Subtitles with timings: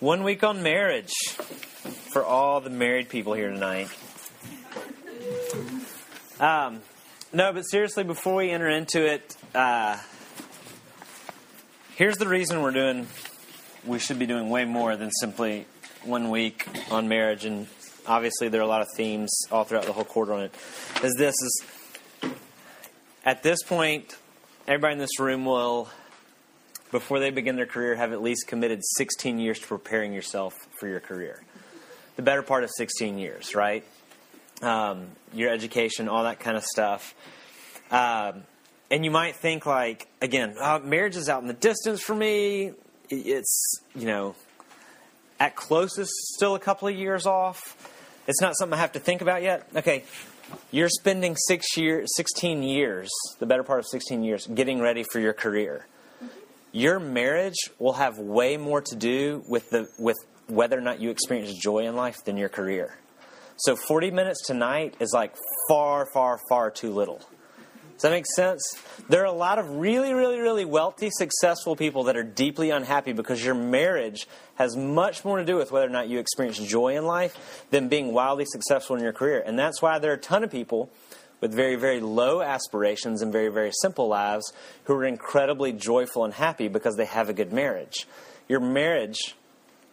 [0.00, 1.12] One week on marriage
[2.10, 3.90] for all the married people here tonight.
[6.40, 6.80] Um,
[7.34, 9.98] no, but seriously, before we enter into it, uh,
[11.96, 13.08] here's the reason we're doing.
[13.84, 15.66] We should be doing way more than simply
[16.02, 17.66] one week on marriage, and
[18.06, 20.54] obviously there are a lot of themes all throughout the whole quarter on it.
[21.04, 21.64] Is this is
[23.26, 24.16] at this point,
[24.66, 25.90] everybody in this room will,
[26.90, 30.88] before they begin their career, have at least committed 16 years to preparing yourself for
[30.88, 31.42] your career.
[32.16, 33.84] The better part of 16 years, right?
[34.62, 37.14] Um, your education, all that kind of stuff.
[37.90, 38.42] Um,
[38.90, 42.72] and you might think, like, again, uh, marriage is out in the distance for me.
[43.08, 44.34] It's, you know,
[45.38, 47.76] at closest still a couple of years off.
[48.26, 49.68] It's not something I have to think about yet.
[49.74, 50.04] Okay,
[50.70, 55.20] you're spending six year, 16 years, the better part of 16 years, getting ready for
[55.20, 55.86] your career.
[56.72, 60.16] Your marriage will have way more to do with, the, with
[60.46, 62.96] whether or not you experience joy in life than your career.
[63.56, 65.34] So 40 minutes tonight is like
[65.68, 67.20] far, far, far too little.
[68.00, 68.62] Does that make sense?
[69.10, 73.12] There are a lot of really, really, really wealthy, successful people that are deeply unhappy
[73.12, 76.96] because your marriage has much more to do with whether or not you experience joy
[76.96, 79.42] in life than being wildly successful in your career.
[79.44, 80.90] And that's why there are a ton of people
[81.40, 84.52] with very, very low aspirations and very, very simple lives
[84.84, 88.06] who are incredibly joyful and happy because they have a good marriage.
[88.48, 89.34] Your marriage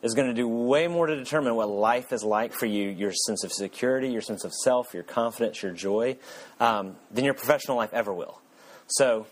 [0.04, 3.12] is going to do way more to determine what life is like for you, your
[3.12, 6.18] sense of security, your sense of self, your confidence, your joy,
[6.60, 8.40] um, than your professional life ever will.
[8.88, 9.28] So,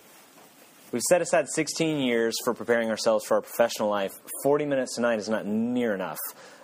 [0.92, 4.12] we've set aside 16 years for preparing ourselves for our professional life.
[4.44, 6.20] 40 minutes tonight is not near enough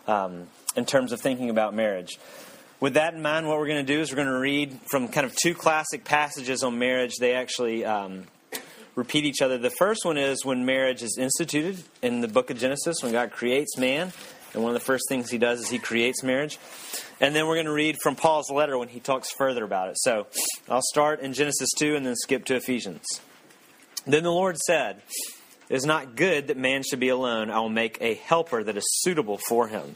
[0.08, 2.20] um, in terms of thinking about marriage.
[2.82, 5.08] With that in mind, what we're going to do is we're going to read from
[5.08, 7.14] kind of two classic passages on marriage.
[7.20, 8.24] They actually um,
[8.96, 9.60] repeat each other.
[9.60, 13.32] The first one is when marriage is instituted in the book of Genesis, when God
[13.32, 14.12] creates man.
[14.56, 16.58] And one of the first things he does is he creates marriage.
[17.20, 19.98] And then we're going to read from Paul's letter when he talks further about it.
[20.00, 20.26] So
[20.68, 23.06] I'll start in Genesis 2 and then skip to Ephesians.
[24.08, 25.04] Then the Lord said,
[25.70, 27.52] It is not good that man should be alone.
[27.52, 29.96] I will make a helper that is suitable for him.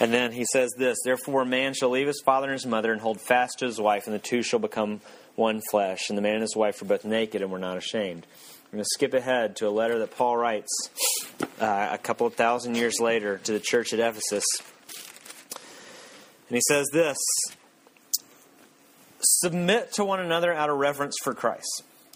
[0.00, 2.92] And then he says this Therefore, a man shall leave his father and his mother
[2.92, 5.00] and hold fast to his wife, and the two shall become
[5.36, 6.08] one flesh.
[6.08, 8.26] And the man and his wife were both naked and were not ashamed.
[8.66, 10.70] I'm going to skip ahead to a letter that Paul writes
[11.60, 14.44] uh, a couple of thousand years later to the church at Ephesus.
[16.48, 17.16] And he says this
[19.20, 21.84] Submit to one another out of reverence for Christ.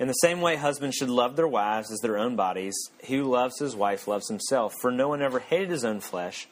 [0.00, 2.74] In the same way, husbands should love their wives as their own bodies.
[3.02, 6.48] He who loves his wife loves himself, for no one ever hated his own flesh,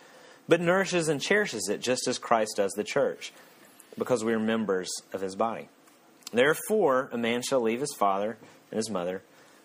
[0.46, 3.32] but nourishes and cherishes it, just as Christ does the church,
[3.96, 5.70] because we are members of his body.
[6.30, 8.36] Therefore, a man shall leave his father
[8.70, 9.22] and his mother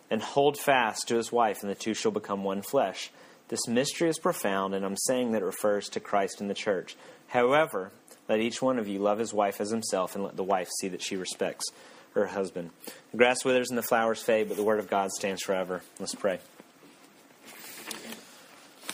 [0.10, 3.12] and hold fast to his wife, and the two shall become one flesh.
[3.50, 6.96] This mystery is profound, and I'm saying that it refers to Christ and the church.
[7.28, 7.92] However,
[8.30, 10.88] let each one of you love his wife as himself, and let the wife see
[10.88, 11.66] that she respects
[12.14, 12.72] her husband.
[13.12, 15.82] The grass withers and the flowers fade, but the word of God stands forever.
[16.00, 16.40] Let's pray.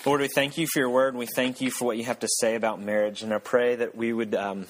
[0.05, 2.19] Lord, we thank you for your word, and we thank you for what you have
[2.19, 4.33] to say about marriage, and I pray that we would.
[4.33, 4.65] Um,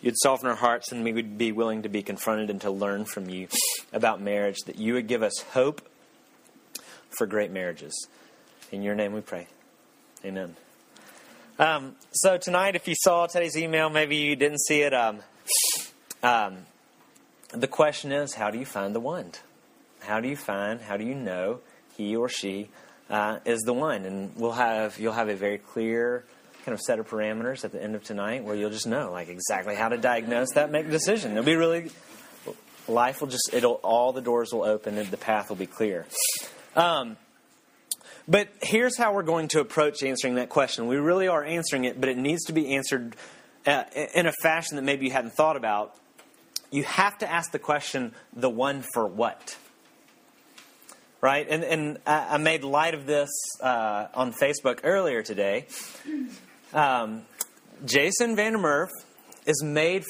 [0.00, 3.04] you'd soften our hearts and we would be willing to be confronted and to learn
[3.04, 3.48] from you
[3.92, 5.82] about marriage, that you would give us hope
[7.10, 8.08] for great marriages.
[8.70, 9.46] In your name we pray.
[10.24, 10.56] Amen.
[11.58, 14.94] Um, so tonight, if you saw Teddy's email, maybe you didn't see it.
[14.94, 15.20] Um,
[16.22, 16.58] um,
[17.50, 19.32] the question is, how do you find the one?
[20.00, 20.80] How do you find?
[20.80, 21.60] How do you know
[21.96, 22.68] he or she
[23.10, 24.04] uh, is the one?
[24.04, 26.24] And we'll have you'll have a very clear
[26.64, 29.28] kind of set of parameters at the end of tonight where you'll just know like
[29.28, 31.32] exactly how to diagnose that, make a decision.
[31.32, 31.90] It'll be really
[32.86, 36.06] life will just it'll all the doors will open and the path will be clear.
[36.76, 37.16] Um,
[38.26, 40.86] but here's how we're going to approach answering that question.
[40.86, 43.16] We really are answering it, but it needs to be answered
[43.66, 43.84] uh,
[44.14, 45.96] in a fashion that maybe you hadn't thought about.
[46.70, 49.56] You have to ask the question, the one for what?
[51.20, 51.46] Right?
[51.48, 53.30] And, and I made light of this
[53.62, 55.66] uh, on Facebook earlier today.
[56.72, 57.22] Um,
[57.84, 58.88] Jason Vandermerf
[59.46, 60.04] is made,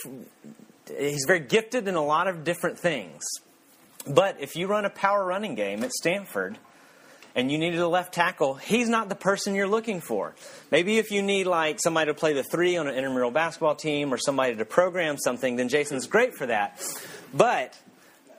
[0.99, 3.23] he's very gifted in a lot of different things.
[4.07, 6.59] But if you run a power running game at Stanford,
[7.35, 10.35] and you needed a left tackle, he's not the person you're looking for.
[10.71, 14.13] Maybe if you need like somebody to play the three on an intramural basketball team
[14.13, 16.81] or somebody to program something, then Jason's great for that.
[17.33, 17.79] But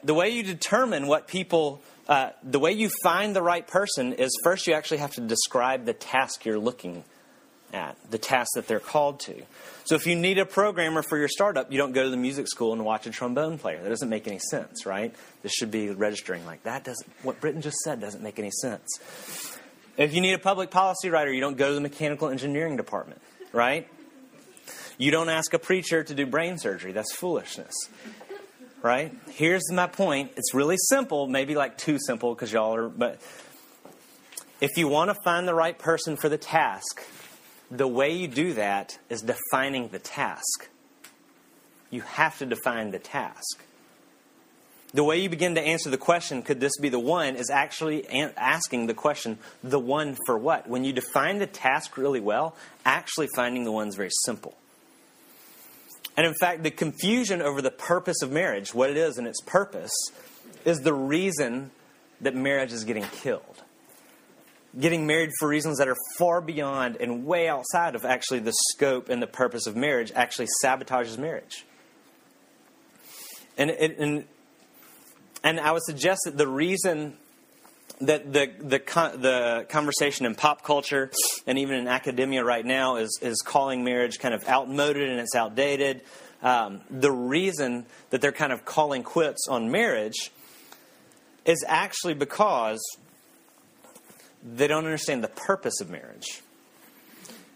[0.04, 4.32] the way you determine what people, uh, the way you find the right person is
[4.44, 7.04] first you actually have to describe the task you're looking
[7.74, 9.42] at, the task that they're called to.
[9.86, 12.48] So if you need a programmer for your startup, you don't go to the music
[12.48, 13.82] school and watch a trombone player.
[13.82, 15.14] That doesn't make any sense, right?
[15.42, 19.58] This should be registering like that doesn't what Britton just said doesn't make any sense.
[19.98, 23.22] If you need a public policy writer, you don't go to the mechanical engineering department,
[23.52, 23.88] right?
[24.98, 26.92] You don't ask a preacher to do brain surgery.
[26.92, 27.74] That's foolishness.
[28.82, 29.14] Right?
[29.32, 30.32] Here's my point.
[30.38, 33.22] It's really simple, maybe like too simple because y'all are but
[34.62, 37.02] if you want to find the right person for the task,
[37.72, 40.68] the way you do that is defining the task.
[41.92, 43.64] You have to define the task.
[44.92, 48.08] The way you begin to answer the question, could this be the one, is actually
[48.10, 50.68] asking the question, the one for what?
[50.68, 52.56] When you define the task really well,
[52.86, 54.56] actually finding the one is very simple.
[56.18, 59.42] And in fact, the confusion over the purpose of marriage, what it is and its
[59.42, 59.94] purpose,
[60.66, 61.70] is the reason
[62.20, 63.64] that marriage is getting killed
[64.78, 69.10] getting married for reasons that are far beyond and way outside of actually the scope
[69.10, 71.66] and the purpose of marriage actually sabotages marriage.
[73.58, 74.26] And, and,
[75.44, 77.18] and I would suggest that the reason
[78.02, 78.80] that the, the,
[79.18, 81.12] the conversation in pop culture
[81.46, 85.36] and even in academia right now is, is calling marriage kind of outmoded and it's
[85.36, 86.02] outdated.
[86.42, 90.32] Um, the reason that they're kind of calling quits on marriage
[91.44, 92.80] is actually because
[94.44, 96.42] they don't understand the purpose of marriage.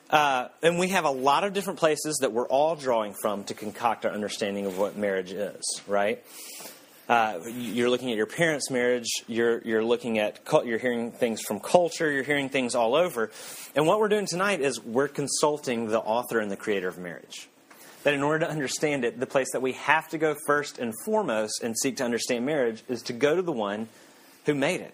[0.09, 3.53] Uh, and we have a lot of different places that we're all drawing from to
[3.53, 6.23] concoct our understanding of what marriage is, right?
[7.09, 9.07] Uh, you're looking at your parents' marriage.
[9.27, 12.09] You're you're looking at you're hearing things from culture.
[12.09, 13.31] You're hearing things all over.
[13.75, 17.49] And what we're doing tonight is we're consulting the author and the creator of marriage.
[18.03, 20.93] That in order to understand it, the place that we have to go first and
[21.05, 23.89] foremost and seek to understand marriage is to go to the one
[24.45, 24.93] who made it.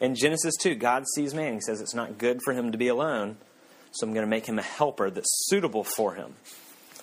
[0.00, 1.54] In Genesis 2, God sees man.
[1.54, 3.36] He says, It's not good for him to be alone,
[3.90, 6.34] so I'm going to make him a helper that's suitable for him.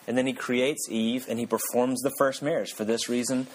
[0.08, 2.74] And then he creates Eve and he performs the first marriage.
[2.74, 3.48] For this reason,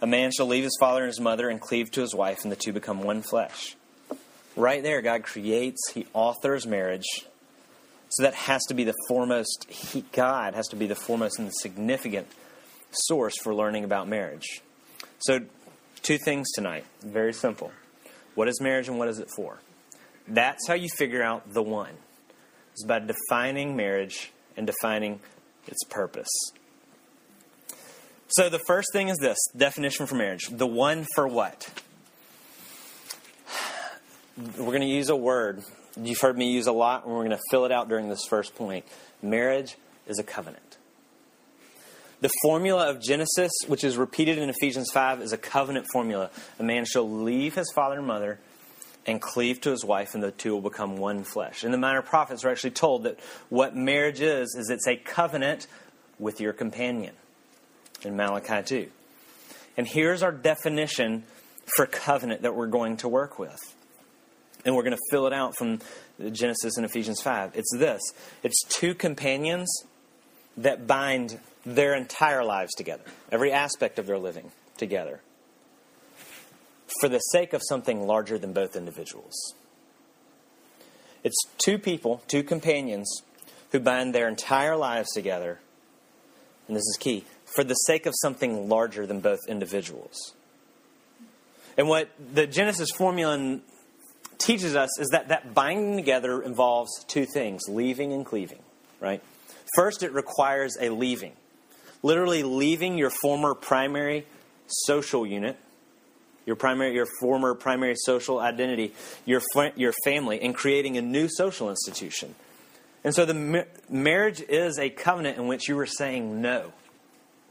[0.00, 2.50] a man shall leave his father and his mother and cleave to his wife, and
[2.50, 3.76] the two become one flesh.
[4.56, 7.26] Right there, God creates, he authors marriage.
[8.08, 11.52] So that has to be the foremost, he, God has to be the foremost and
[11.54, 12.26] significant
[12.90, 14.62] source for learning about marriage.
[15.20, 15.40] So,
[16.02, 16.84] two things tonight.
[17.02, 17.70] Very simple.
[18.34, 19.58] What is marriage and what is it for?
[20.26, 21.94] That's how you figure out the one.
[22.72, 25.20] It's about defining marriage and defining
[25.66, 26.30] its purpose.
[28.28, 30.48] So the first thing is this definition for marriage.
[30.50, 31.68] The one for what?
[34.56, 35.62] We're going to use a word
[35.96, 38.24] you've heard me use a lot, and we're going to fill it out during this
[38.24, 38.84] first point.
[39.22, 39.76] Marriage
[40.06, 40.69] is a covenant.
[42.20, 46.30] The formula of Genesis, which is repeated in Ephesians 5, is a covenant formula.
[46.58, 48.38] A man shall leave his father and mother
[49.06, 51.64] and cleave to his wife, and the two will become one flesh.
[51.64, 53.18] And the minor prophets are actually told that
[53.48, 55.66] what marriage is, is it's a covenant
[56.18, 57.14] with your companion
[58.02, 58.90] in Malachi 2.
[59.78, 61.24] And here's our definition
[61.74, 63.58] for covenant that we're going to work with.
[64.66, 65.78] And we're going to fill it out from
[66.32, 67.52] Genesis and Ephesians 5.
[67.54, 68.02] It's this
[68.42, 69.70] it's two companions
[70.58, 75.20] that bind their entire lives together, every aspect of their living together,
[77.00, 79.54] for the sake of something larger than both individuals.
[81.22, 83.22] It's two people, two companions,
[83.72, 85.60] who bind their entire lives together,
[86.66, 90.34] and this is key, for the sake of something larger than both individuals.
[91.76, 93.60] And what the Genesis formula
[94.38, 98.60] teaches us is that that binding together involves two things leaving and cleaving,
[98.98, 99.22] right?
[99.76, 101.32] First, it requires a leaving
[102.02, 104.26] literally leaving your former primary
[104.66, 105.56] social unit,
[106.46, 108.92] your primary, your former primary social identity,
[109.24, 109.42] your
[109.76, 112.34] your family, and creating a new social institution.
[113.02, 116.72] And so, the ma- marriage is a covenant in which you are saying no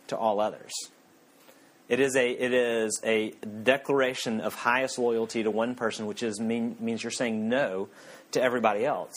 [0.08, 0.72] to all others.
[1.88, 3.32] It is a it is a
[3.64, 7.90] declaration of highest loyalty to one person, which is mean, means you're saying no
[8.32, 9.16] to everybody else.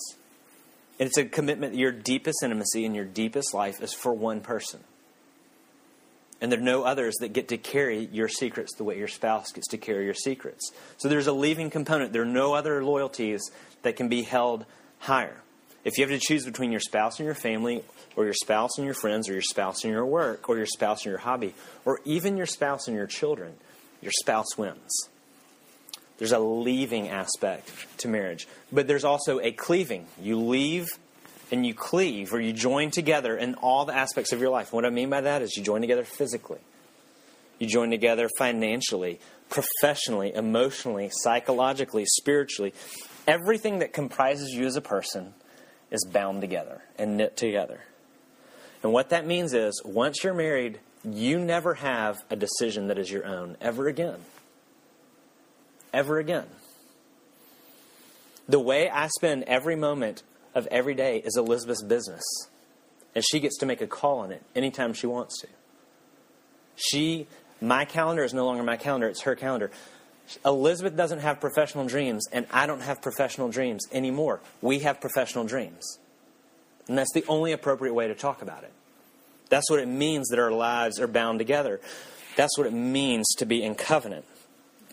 [0.99, 1.75] And it's a commitment.
[1.75, 4.81] that Your deepest intimacy in your deepest life is for one person.
[6.43, 9.53] And there are no others that get to carry your secrets the way your spouse
[9.53, 10.73] gets to carry your secrets.
[10.97, 12.13] So there's a leaving component.
[12.13, 13.41] There are no other loyalties
[13.83, 14.67] that can be held
[14.99, 15.37] higher.
[15.85, 17.85] If you have to choose between your spouse and your family,
[18.17, 21.05] or your spouse and your friends, or your spouse and your work, or your spouse
[21.05, 23.55] and your hobby, or even your spouse and your children,
[24.01, 25.09] your spouse wins.
[26.19, 30.07] There's a leaving aspect to marriage, but there's also a cleaving.
[30.21, 30.89] You leave
[31.53, 34.69] and you cleave, or you join together in all the aspects of your life.
[34.69, 36.61] And what I mean by that is you join together physically,
[37.59, 42.73] you join together financially, professionally, emotionally, psychologically, spiritually.
[43.29, 45.35] Everything that comprises you as a person
[45.91, 47.83] is bound together and knit together.
[48.83, 53.11] And what that means is once you're married, you never have a decision that is
[53.11, 54.19] your own ever again.
[55.93, 56.47] Ever again.
[58.49, 60.23] The way I spend every moment
[60.55, 62.23] of every day is Elizabeth's business.
[63.15, 65.49] And she gets to make a call on it anytime she wants to.
[66.77, 67.27] She,
[67.61, 69.71] my calendar is no longer my calendar, it's her calendar.
[70.45, 74.41] Elizabeth doesn't have professional dreams, and I don't have professional dreams anymore.
[74.63, 75.99] We have professional dreams.
[76.89, 78.73] And that's the only appropriate way to talk about it.
[79.49, 81.81] That's what it means that our lives are bound together.
[82.37, 84.25] That's what it means to be in covenant.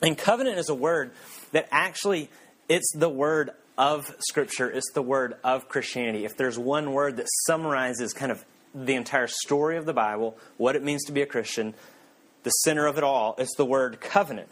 [0.01, 1.12] And covenant is a word
[1.51, 2.30] that actually,
[2.68, 6.25] it's the word of Scripture, it's the word of Christianity.
[6.25, 8.43] If there's one word that summarizes kind of
[8.75, 11.74] the entire story of the Bible, what it means to be a Christian,
[12.43, 14.50] the center of it all, it's the word covenant.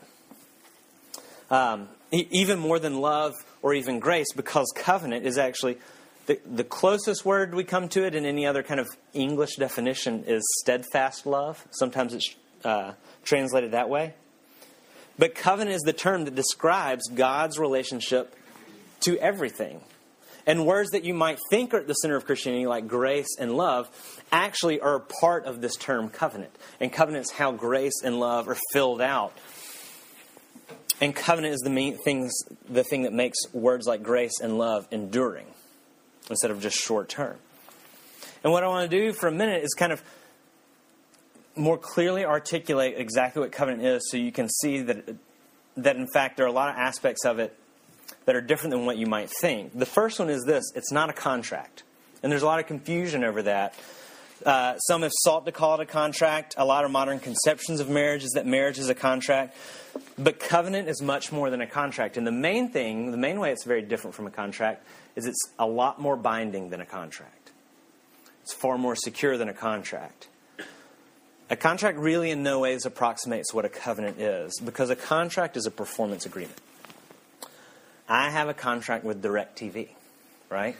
[1.52, 5.78] Um, even more than love or even grace, because covenant is actually
[6.28, 10.24] the, the closest word we come to it in any other kind of English definition
[10.26, 11.68] is steadfast love.
[11.72, 12.94] Sometimes it's uh,
[13.26, 14.14] translated that way.
[15.20, 18.37] But covenant is the term that describes God's relationship
[19.02, 19.82] to everything.
[20.46, 23.58] And words that you might think are at the center of Christianity, like grace and
[23.58, 23.90] love,
[24.32, 26.56] actually are part of this term covenant.
[26.80, 29.34] And covenant is how grace and love are filled out.
[31.02, 32.34] And covenant is the main things,
[32.68, 35.48] the thing that makes words like grace and love enduring
[36.30, 37.36] instead of just short term.
[38.44, 40.02] And what I want to do for a minute is kind of
[41.58, 45.16] more clearly articulate exactly what covenant is so you can see that,
[45.76, 47.58] that in fact, there are a lot of aspects of it
[48.28, 49.72] that are different than what you might think.
[49.74, 51.84] The first one is this it's not a contract.
[52.22, 53.74] And there's a lot of confusion over that.
[54.46, 56.54] Uh, some have sought to call it a contract.
[56.58, 59.56] A lot of modern conceptions of marriage is that marriage is a contract.
[60.18, 62.18] But covenant is much more than a contract.
[62.18, 65.50] And the main thing, the main way it's very different from a contract, is it's
[65.58, 67.52] a lot more binding than a contract.
[68.44, 70.28] It's far more secure than a contract.
[71.50, 75.66] A contract really in no ways approximates what a covenant is because a contract is
[75.66, 76.60] a performance agreement.
[78.08, 79.90] I have a contract with DirecTV,
[80.50, 80.76] right?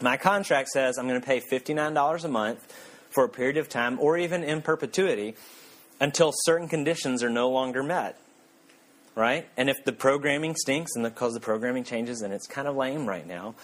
[0.00, 2.72] My contract says I'm going to pay $59 a month
[3.10, 5.34] for a period of time or even in perpetuity
[6.00, 8.18] until certain conditions are no longer met
[9.14, 9.48] right?
[9.56, 13.06] And if the programming stinks and because the programming changes and it's kind of lame
[13.06, 13.54] right now,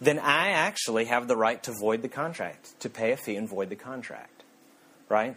[0.00, 3.48] then I actually have the right to void the contract, to pay a fee and
[3.48, 4.42] void the contract,
[5.08, 5.36] right?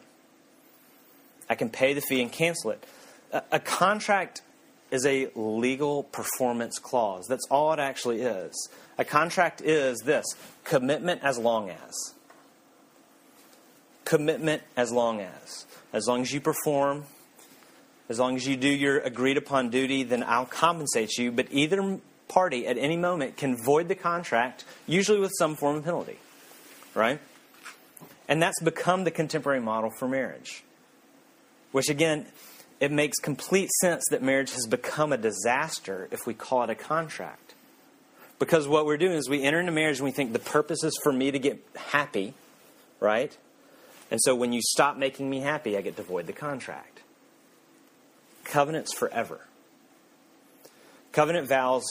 [1.50, 2.84] I can pay the fee and cancel it.
[3.32, 4.42] A, a contract
[4.96, 7.28] is a legal performance clause.
[7.28, 8.70] That's all it actually is.
[8.98, 10.26] A contract is this
[10.64, 12.14] commitment as long as.
[14.06, 15.66] Commitment as long as.
[15.92, 17.04] As long as you perform,
[18.08, 21.32] as long as you do your agreed upon duty, then I'll compensate you.
[21.32, 25.84] But either party at any moment can void the contract, usually with some form of
[25.84, 26.18] penalty.
[26.94, 27.20] Right?
[28.28, 30.64] And that's become the contemporary model for marriage.
[31.72, 32.26] Which, again,
[32.80, 36.76] it makes complete sense that marriage has become a disaster if we call it a
[36.76, 37.54] contract.
[38.38, 40.98] Because what we're doing is we enter into marriage and we think the purpose is
[41.02, 42.34] for me to get happy,
[43.00, 43.36] right?
[44.12, 47.00] And so when you stop making me happy, I get to void the contract.
[48.44, 49.40] Covenants forever.
[51.14, 51.84] Covenant vows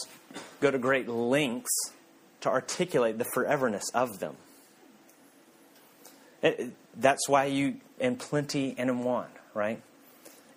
[0.60, 1.92] go to great lengths
[2.42, 4.36] to articulate the foreverness of them.
[6.42, 9.80] It, that's why you, in plenty and in want, right?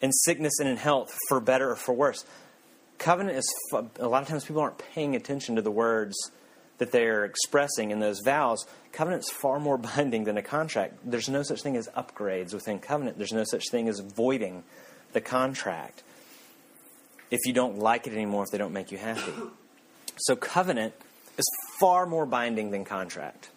[0.01, 2.23] In sickness and in health, for better or for worse.
[2.97, 3.53] Covenant is,
[3.99, 6.15] a lot of times people aren't paying attention to the words
[6.77, 8.65] that they're expressing in those vows.
[8.91, 10.99] Covenant is far more binding than a contract.
[11.03, 14.63] There's no such thing as upgrades within covenant, there's no such thing as voiding
[15.13, 16.03] the contract
[17.29, 19.33] if you don't like it anymore, if they don't make you happy.
[20.17, 20.93] So, covenant
[21.37, 21.45] is
[21.79, 23.49] far more binding than contract.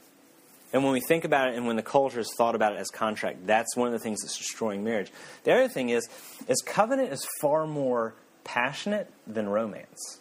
[0.72, 2.88] And when we think about it and when the culture has thought about it as
[2.90, 5.10] contract, that's one of the things that's destroying marriage.
[5.44, 6.08] The other thing is,
[6.46, 10.20] is covenant is far more passionate than romance.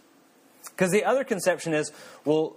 [0.71, 1.91] Because the other conception is,
[2.25, 2.55] well,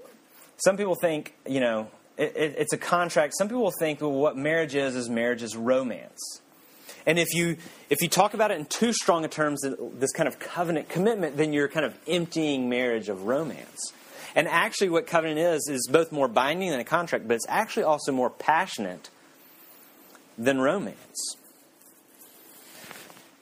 [0.57, 3.35] some people think, you know, it, it, it's a contract.
[3.37, 6.41] Some people think, well, what marriage is, is marriage is romance.
[7.05, 7.57] And if you
[7.91, 11.37] if you talk about it in too strong a terms, this kind of covenant commitment,
[11.37, 13.93] then you're kind of emptying marriage of romance.
[14.35, 17.83] And actually, what covenant is is both more binding than a contract, but it's actually
[17.83, 19.11] also more passionate
[20.39, 21.37] than romance.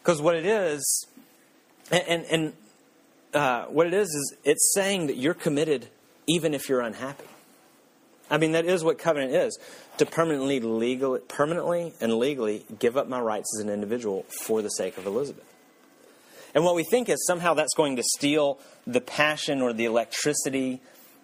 [0.03, 1.07] Because what it is,
[1.91, 2.53] and, and,
[3.35, 5.89] uh, what it is is it's saying that you're committed
[6.27, 7.27] even if you're unhappy.
[8.31, 9.59] I mean, that is what covenant is
[9.99, 14.69] to permanently, legal, permanently and legally give up my rights as an individual for the
[14.69, 15.45] sake of Elizabeth.
[16.55, 20.81] And what we think is somehow that's going to steal the passion or the electricity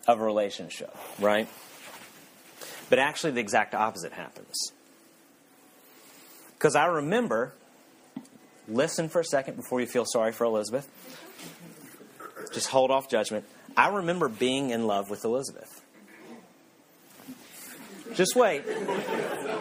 [0.06, 1.49] of a relationship, right?
[2.88, 4.54] But actually, the exact opposite happens.
[6.52, 7.52] Because I remember,
[8.68, 10.88] listen for a second before you feel sorry for Elizabeth.
[12.52, 13.45] Just hold off judgment.
[13.76, 15.83] I remember being in love with Elizabeth.
[18.14, 18.62] Just wait.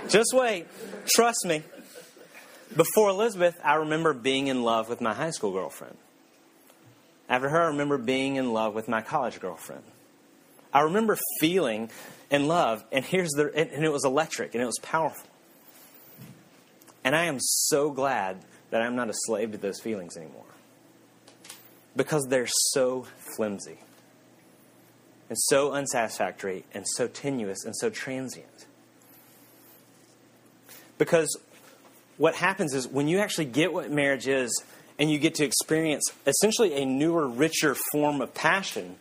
[0.07, 0.67] Just wait.
[1.07, 1.63] Trust me.
[2.73, 5.97] Before Elizabeth, I remember being in love with my high school girlfriend.
[7.27, 9.83] After her, I remember being in love with my college girlfriend.
[10.73, 11.89] I remember feeling
[12.29, 15.29] in love, and here's the and it was electric and it was powerful.
[17.03, 20.43] And I am so glad that I'm not a slave to those feelings anymore.
[21.95, 23.07] Because they're so
[23.37, 23.77] flimsy
[25.29, 28.65] and so unsatisfactory and so tenuous and so transient.
[30.97, 31.37] Because
[32.17, 34.63] what happens is when you actually get what marriage is
[34.97, 38.95] and you get to experience essentially a newer, richer form of passion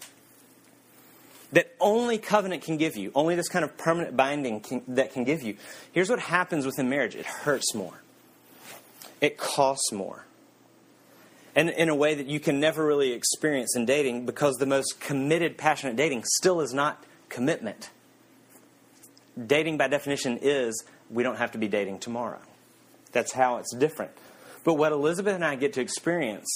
[1.52, 5.23] that only covenant can give you, only this kind of permanent binding can, that can
[5.23, 5.56] give you.
[5.92, 8.02] Here's what happens within marriage it hurts more,
[9.21, 10.26] it costs more.
[11.56, 14.99] And in a way that you can never really experience in dating because the most
[14.99, 17.90] committed, passionate dating still is not commitment.
[19.47, 22.40] Dating, by definition, is we don't have to be dating tomorrow.
[23.14, 24.11] That's how it's different.
[24.64, 26.49] But what Elizabeth and I get to experience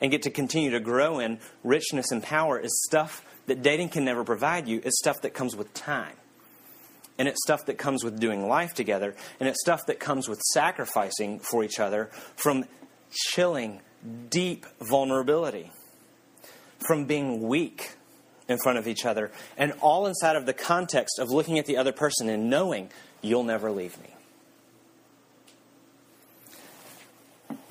[0.00, 4.04] and get to continue to grow in richness and power is stuff that dating can
[4.04, 4.80] never provide you.
[4.84, 6.14] It's stuff that comes with time.
[7.18, 9.14] And it's stuff that comes with doing life together.
[9.38, 12.64] And it's stuff that comes with sacrificing for each other from
[13.10, 13.80] chilling,
[14.30, 15.70] deep vulnerability,
[16.78, 17.92] from being weak
[18.48, 19.30] in front of each other.
[19.56, 23.44] And all inside of the context of looking at the other person and knowing you'll
[23.44, 24.11] never leave me.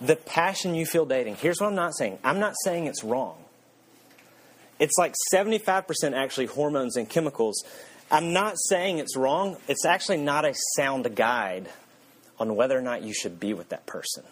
[0.02, 2.18] The passion you feel dating, here's what I'm not saying.
[2.24, 3.38] I'm not saying it's wrong.
[4.80, 7.64] It's like 75% actually hormones and chemicals.
[8.10, 9.58] I'm not saying it's wrong.
[9.68, 11.70] It's actually not a sound guide
[12.40, 14.24] on whether or not you should be with that person.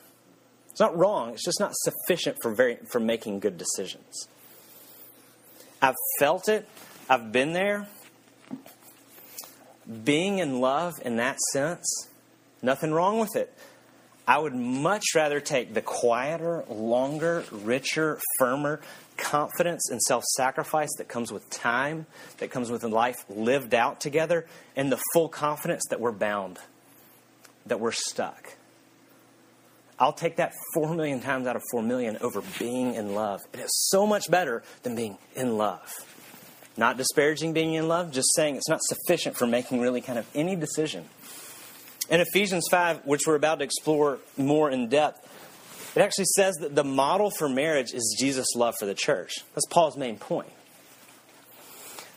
[0.71, 1.33] It's not wrong.
[1.33, 4.27] It's just not sufficient for very for making good decisions.
[5.81, 6.67] I've felt it.
[7.09, 7.87] I've been there.
[10.03, 12.07] Being in love in that sense,
[12.61, 13.55] nothing wrong with it.
[14.29, 18.79] I would much rather take the quieter, longer, richer, firmer
[19.17, 22.05] confidence and self sacrifice that comes with time,
[22.37, 26.59] that comes with life lived out together, and the full confidence that we're bound,
[27.65, 28.53] that we're stuck.
[29.97, 33.41] I'll take that four million times out of four million over being in love.
[33.51, 35.91] It is so much better than being in love.
[36.77, 40.27] Not disparaging being in love, just saying it's not sufficient for making really kind of
[40.35, 41.05] any decision.
[42.09, 45.25] In Ephesians 5, which we're about to explore more in depth,
[45.95, 49.33] it actually says that the model for marriage is Jesus' love for the church.
[49.53, 50.51] That's Paul's main point.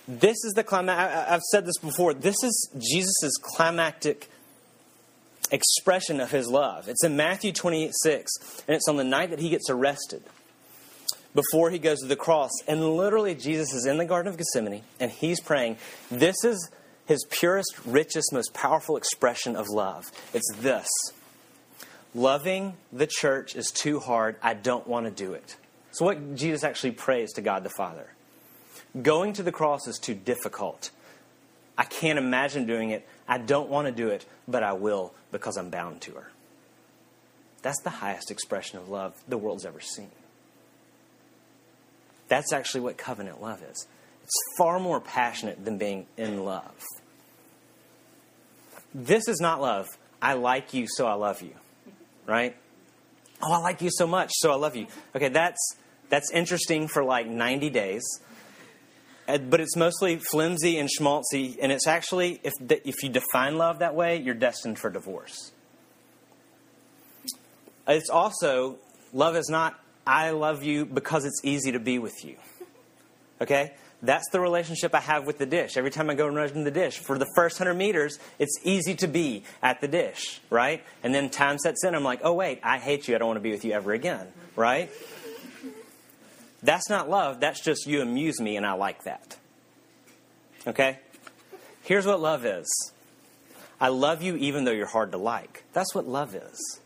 [0.09, 1.31] This is the climax.
[1.31, 2.13] I've said this before.
[2.13, 4.29] This is Jesus' climactic
[5.51, 6.89] expression of his love.
[6.89, 10.23] It's in Matthew 26, and it's on the night that he gets arrested
[11.35, 12.51] before he goes to the cross.
[12.67, 15.77] And literally, Jesus is in the Garden of Gethsemane, and he's praying.
[16.11, 16.71] This is
[17.13, 20.11] his purest, richest, most powerful expression of love.
[20.33, 20.89] It's this
[22.15, 24.37] Loving the church is too hard.
[24.43, 25.57] I don't want to do it.
[25.93, 28.09] So, what Jesus actually prays to God the Father
[29.01, 30.91] going to the cross is too difficult.
[31.79, 33.07] I can't imagine doing it.
[33.27, 36.31] I don't want to do it, but I will because I'm bound to her.
[37.63, 40.11] That's the highest expression of love the world's ever seen.
[42.29, 43.87] That's actually what covenant love is.
[44.23, 46.75] It's far more passionate than being in love.
[48.95, 49.89] This is not love.
[50.21, 51.55] I like you, so I love you.
[52.27, 52.57] Right?
[53.43, 54.87] Oh, I like you so much, so I love you.
[55.17, 55.77] Okay, that's
[56.09, 58.03] that's interesting for like 90 days.
[59.27, 62.53] Uh, but it's mostly flimsy and schmaltzy, and it's actually, if,
[62.85, 65.53] if you define love that way, you're destined for divorce.
[67.89, 68.77] It's also,
[69.15, 72.37] love is not, I love you because it's easy to be with you.
[73.41, 73.73] Okay?
[74.03, 75.77] That's the relationship I have with the dish.
[75.77, 78.97] Every time I go and run the dish, for the first 100 meters, it's easy
[78.97, 80.83] to be at the dish, right?
[81.05, 83.15] And then time sets in, I'm like, oh, wait, I hate you.
[83.15, 84.91] I don't want to be with you ever again, right?
[86.65, 87.39] That's not love.
[87.39, 89.37] That's just you amuse me and I like that.
[90.67, 90.99] Okay?
[91.83, 92.69] Here's what love is
[93.81, 95.65] I love you even though you're hard to like.
[95.73, 96.81] That's what love is.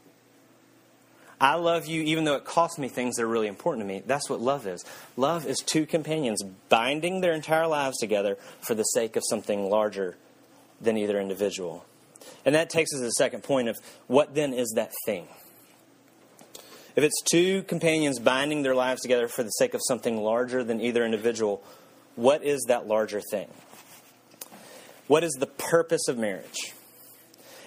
[1.40, 4.02] I love you even though it costs me things that are really important to me.
[4.06, 4.84] That's what love is.
[5.16, 10.16] Love is two companions binding their entire lives together for the sake of something larger
[10.80, 11.84] than either individual.
[12.44, 15.26] And that takes us to the second point of what then is that thing?
[16.94, 20.80] If it's two companions binding their lives together for the sake of something larger than
[20.80, 21.62] either individual,
[22.14, 23.48] what is that larger thing?
[25.06, 26.72] What is the purpose of marriage?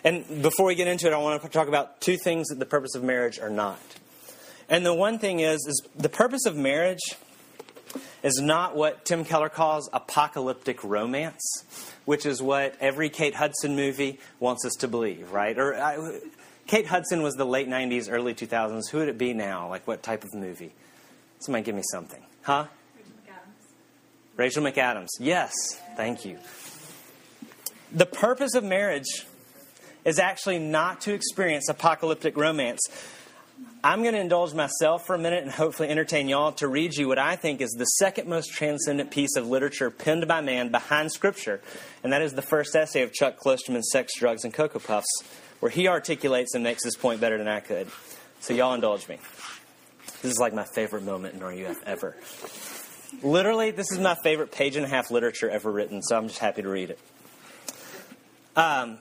[0.04, 2.66] And before we get into it, I want to talk about two things that the
[2.66, 3.80] purpose of marriage are not.
[4.70, 7.16] And the one thing is, is the purpose of marriage
[8.24, 11.64] is not what Tim Keller calls apocalyptic romance,
[12.06, 15.58] which is what every Kate Hudson movie wants us to believe, right?
[15.58, 16.20] Or uh,
[16.68, 18.90] Kate Hudson was the late 90s, early 2000s.
[18.92, 19.70] Who would it be now?
[19.70, 20.74] Like what type of movie?
[21.40, 22.22] Somebody give me something.
[22.44, 22.68] Huh?
[24.36, 24.74] Rachel McAdams.
[24.74, 25.10] Rachel McAdams.
[25.20, 25.54] Yes,
[25.96, 26.38] thank you.
[27.92, 29.26] The purpose of marriage
[30.06, 32.82] is actually not to experience apocalyptic romance.
[33.82, 37.08] I'm going to indulge myself for a minute and hopefully entertain y'all to read you
[37.08, 41.12] what I think is the second most transcendent piece of literature penned by man behind
[41.14, 41.62] Scripture,
[42.04, 45.08] and that is the first essay of Chuck Klosterman's Sex, Drugs, and Cocoa Puffs,
[45.62, 47.88] where he articulates and makes this point better than I could.
[48.42, 49.18] So, y'all indulge me.
[50.22, 52.18] This is like my favorite moment in RUF ever.
[53.24, 56.40] Literally, this is my favorite page and a half literature ever written, so I'm just
[56.40, 57.00] happy to read it.
[58.58, 58.98] Um,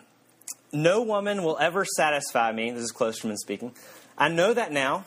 [0.72, 2.70] no woman will ever satisfy me.
[2.70, 3.72] This is Klosterman speaking.
[4.16, 5.04] I know that now,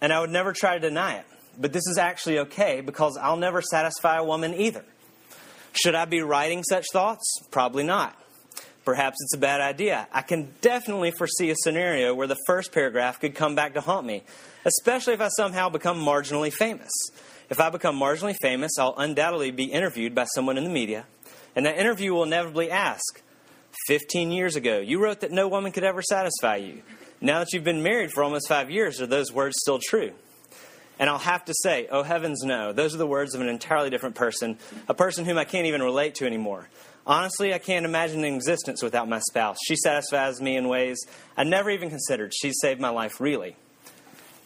[0.00, 1.24] and I would never try to deny it.
[1.58, 4.84] But this is actually okay because I'll never satisfy a woman either.
[5.72, 7.24] Should I be writing such thoughts?
[7.50, 8.16] Probably not.
[8.84, 10.08] Perhaps it's a bad idea.
[10.12, 14.06] I can definitely foresee a scenario where the first paragraph could come back to haunt
[14.06, 14.22] me,
[14.64, 16.90] especially if I somehow become marginally famous.
[17.50, 21.04] If I become marginally famous, I'll undoubtedly be interviewed by someone in the media,
[21.54, 23.22] and that interview will inevitably ask,
[23.86, 26.82] 15 years ago, you wrote that no woman could ever satisfy you.
[27.20, 30.12] Now that you've been married for almost five years, are those words still true?
[30.98, 32.72] And I'll have to say, oh heavens no.
[32.72, 35.82] Those are the words of an entirely different person, a person whom I can't even
[35.82, 36.68] relate to anymore.
[37.06, 39.56] Honestly, I can't imagine an existence without my spouse.
[39.66, 40.98] She satisfies me in ways
[41.36, 42.32] I never even considered.
[42.34, 43.56] She saved my life, really.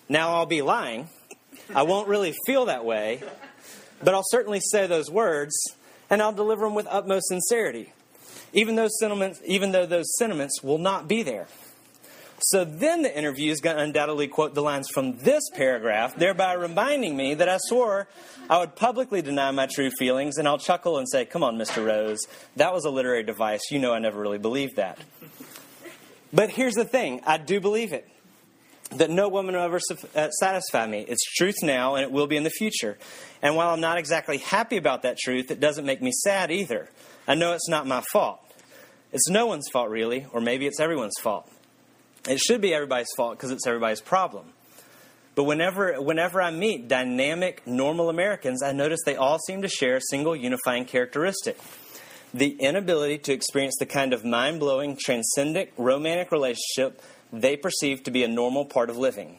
[0.09, 1.09] Now I'll be lying.
[1.75, 3.23] I won't really feel that way,
[4.03, 5.55] but I'll certainly say those words,
[6.09, 7.93] and I'll deliver them with utmost sincerity
[8.55, 11.47] even sentiments, even though those sentiments will not be there.
[12.41, 16.55] So then the interview is going to undoubtedly quote the lines from this paragraph, thereby
[16.55, 18.09] reminding me that I swore
[18.51, 21.85] I would publicly deny my true feelings, and I'll chuckle and say, Come on, Mr.
[21.85, 22.21] Rose,
[22.57, 23.61] that was a literary device.
[23.71, 24.99] You know I never really believed that.
[26.33, 28.09] But here's the thing I do believe it
[28.97, 29.81] that no woman will ever
[30.15, 31.05] uh, satisfy me.
[31.09, 32.99] It's truth now, and it will be in the future.
[33.41, 36.91] And while I'm not exactly happy about that truth, it doesn't make me sad either.
[37.27, 38.44] I know it's not my fault.
[39.15, 41.49] It's no one's fault, really, or maybe it's everyone's fault.
[42.29, 44.47] It should be everybody's fault because it's everybody's problem.
[45.37, 49.97] But whenever, whenever I meet dynamic, normal Americans, I notice they all seem to share
[49.97, 51.57] a single unifying characteristic
[52.35, 57.01] the inability to experience the kind of mind blowing, transcendent, romantic relationship
[57.33, 59.39] they perceive to be a normal part of living.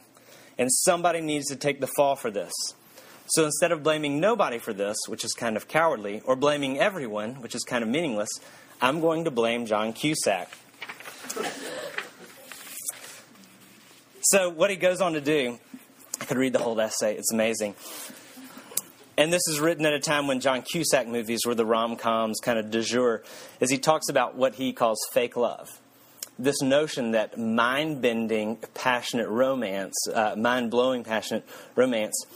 [0.56, 2.52] And somebody needs to take the fall for this.
[3.28, 7.42] So instead of blaming nobody for this, which is kind of cowardly, or blaming everyone,
[7.42, 8.30] which is kind of meaningless,
[8.80, 10.50] I'm going to blame John Cusack.
[14.20, 15.58] So, what he goes on to do,
[16.20, 17.74] I could read the whole essay, it's amazing.
[19.16, 22.38] And this is written at a time when John Cusack movies were the rom coms
[22.42, 23.22] kind of de jour,
[23.60, 25.80] as he talks about what he calls fake love.
[26.38, 32.26] This notion that mind bending, passionate romance, uh, mind blowing, passionate romance,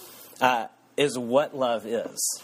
[0.41, 2.41] uh, is what love is.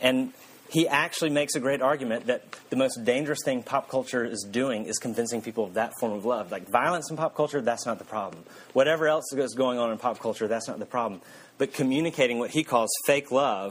[0.00, 0.32] And
[0.72, 4.86] he actually makes a great argument that the most dangerous thing pop culture is doing
[4.86, 6.50] is convincing people of that form of love.
[6.50, 8.42] Like violence in pop culture, that's not the problem.
[8.72, 11.20] Whatever else is going on in pop culture, that's not the problem.
[11.58, 13.70] But communicating what he calls fake love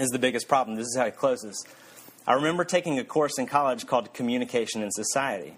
[0.00, 0.76] is the biggest problem.
[0.76, 1.64] This is how he closes.
[2.26, 5.54] I remember taking a course in college called Communication in Society.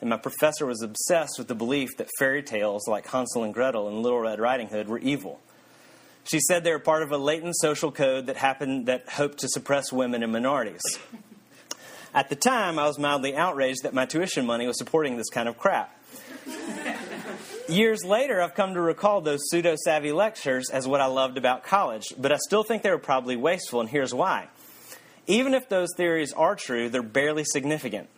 [0.00, 3.86] And my professor was obsessed with the belief that fairy tales like Hansel and Gretel
[3.86, 5.40] and Little Red Riding Hood were evil.
[6.24, 9.48] She said they were part of a latent social code that happened that hoped to
[9.48, 10.82] suppress women and minorities.
[12.14, 15.48] At the time, I was mildly outraged that my tuition money was supporting this kind
[15.48, 15.96] of crap.
[17.68, 21.62] Years later, I've come to recall those pseudo savvy lectures as what I loved about
[21.62, 24.48] college, but I still think they were probably wasteful, and here's why.
[25.28, 28.08] Even if those theories are true, they're barely significant.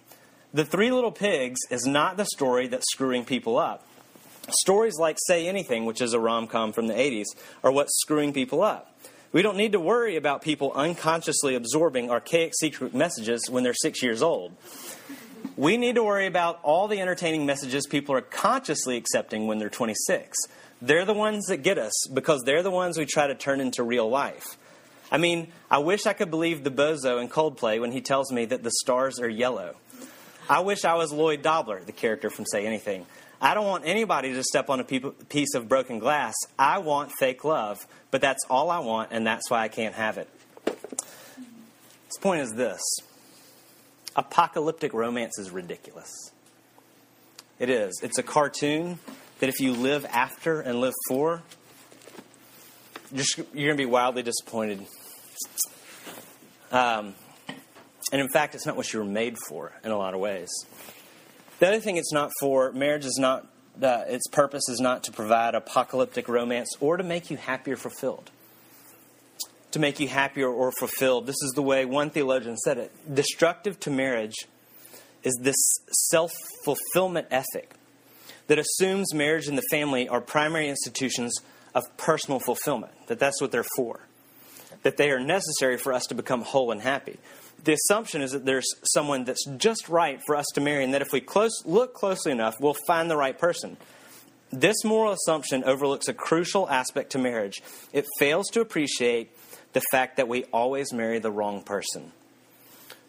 [0.55, 3.87] The Three Little Pigs is not the story that's screwing people up.
[4.51, 7.27] Stories like Say Anything, which is a rom com from the 80s,
[7.63, 8.89] are what's screwing people up.
[9.33, 14.03] We don't need to worry about people unconsciously absorbing archaic secret messages when they're six
[14.03, 14.53] years old.
[15.57, 19.71] We need to worry about all the entertaining messages people are consciously accepting when they're
[19.71, 20.37] 26.
[20.83, 23.83] They're the ones that get us because they're the ones we try to turn into
[23.83, 24.59] real life.
[25.11, 28.47] I mean, I wish I could believe the bozo in Coldplay when he tells me
[28.47, 29.77] that the stars are yellow.
[30.49, 33.07] I wish I was Lloyd Dobler, the character from Say Anything.
[33.45, 36.33] I don't want anybody to step on a piece of broken glass.
[36.57, 40.17] I want fake love, but that's all I want, and that's why I can't have
[40.17, 40.29] it.
[40.65, 42.81] This point is this
[44.15, 46.31] apocalyptic romance is ridiculous.
[47.59, 47.99] It is.
[48.01, 49.01] It's a cartoon
[49.41, 51.43] that if you live after and live for,
[53.11, 54.87] you're, you're going to be wildly disappointed.
[56.71, 57.15] Um,
[58.13, 60.49] and in fact, it's not what you were made for in a lot of ways.
[61.63, 63.47] The other thing it's not for, marriage is not,
[63.81, 67.77] uh, its purpose is not to provide apocalyptic romance or to make you happy or
[67.77, 68.33] fulfilled.
[69.71, 71.27] To make you happier or fulfilled.
[71.27, 73.15] This is the way one theologian said it.
[73.15, 74.35] Destructive to marriage
[75.23, 75.55] is this
[76.11, 76.33] self
[76.65, 77.75] fulfillment ethic
[78.49, 81.33] that assumes marriage and the family are primary institutions
[81.77, 84.01] of personal fulfillment, that that's what they're for,
[84.83, 87.21] that they are necessary for us to become whole and happy
[87.65, 91.03] the assumption is that there's someone that's just right for us to marry, and that
[91.03, 93.77] if we close, look closely enough, we'll find the right person.
[94.51, 97.63] This moral assumption overlooks a crucial aspect to marriage.
[97.93, 99.31] It fails to appreciate
[99.73, 102.13] the fact that we always marry the wrong person.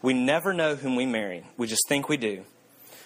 [0.02, 2.46] We never know whom we marry, we just think we do.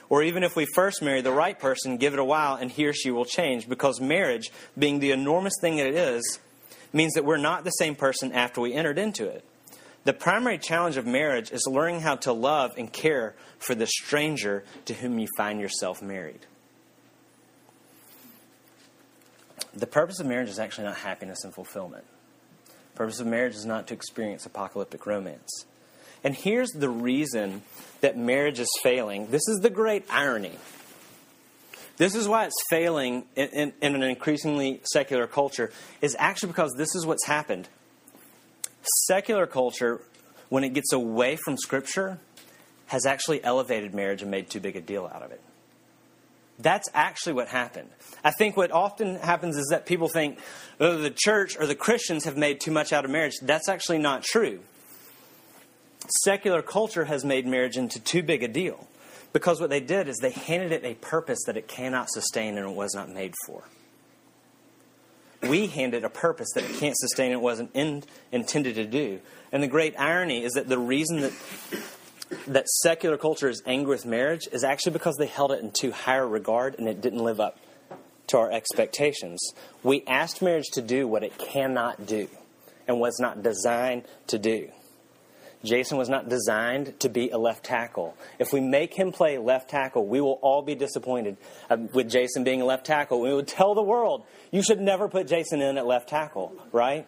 [0.09, 2.85] Or even if we first marry the right person, give it a while and he
[2.85, 6.39] or she will change because marriage, being the enormous thing that it is,
[6.93, 9.43] means that we're not the same person after we entered into it.
[10.07, 14.63] The primary challenge of marriage is learning how to love and care for the stranger
[14.85, 16.39] to whom you find yourself married.
[19.73, 22.05] The purpose of marriage is actually not happiness and fulfillment.
[22.67, 25.65] The purpose of marriage is not to experience apocalyptic romance.
[26.23, 27.63] And here's the reason
[27.99, 29.27] that marriage is failing.
[29.29, 30.57] This is the great irony.
[31.97, 35.69] This is why it's failing in, in, in, an increasingly secular culture,
[36.01, 37.67] is actually because this is what's happened.
[39.05, 40.01] Secular culture,
[40.49, 42.19] when it gets away from Scripture,
[42.87, 45.41] has actually elevated marriage and made too big a deal out of it.
[46.59, 47.89] That's actually what happened.
[48.23, 50.39] I think what often happens is that people think
[50.79, 53.33] oh, the church or the Christians have made too much out of marriage.
[53.41, 54.61] That's actually not true.
[56.23, 58.87] Secular culture has made marriage into too big a deal
[59.33, 62.67] because what they did is they handed it a purpose that it cannot sustain and
[62.67, 63.63] it was not made for
[65.41, 69.19] we hand it a purpose that it can't sustain and wasn't in, intended to do.
[69.51, 71.33] And the great irony is that the reason that
[72.47, 75.91] that secular culture is angry with marriage is actually because they held it in too
[75.91, 77.57] high a regard and it didn't live up
[78.27, 79.53] to our expectations.
[79.83, 82.27] We asked marriage to do what it cannot do
[82.87, 84.69] and was not designed to do.
[85.63, 88.15] Jason was not designed to be a left tackle.
[88.39, 91.37] If we make him play left tackle, we will all be disappointed
[91.69, 93.21] uh, with Jason being a left tackle.
[93.21, 97.07] We would tell the world, you should never put Jason in at left tackle, right?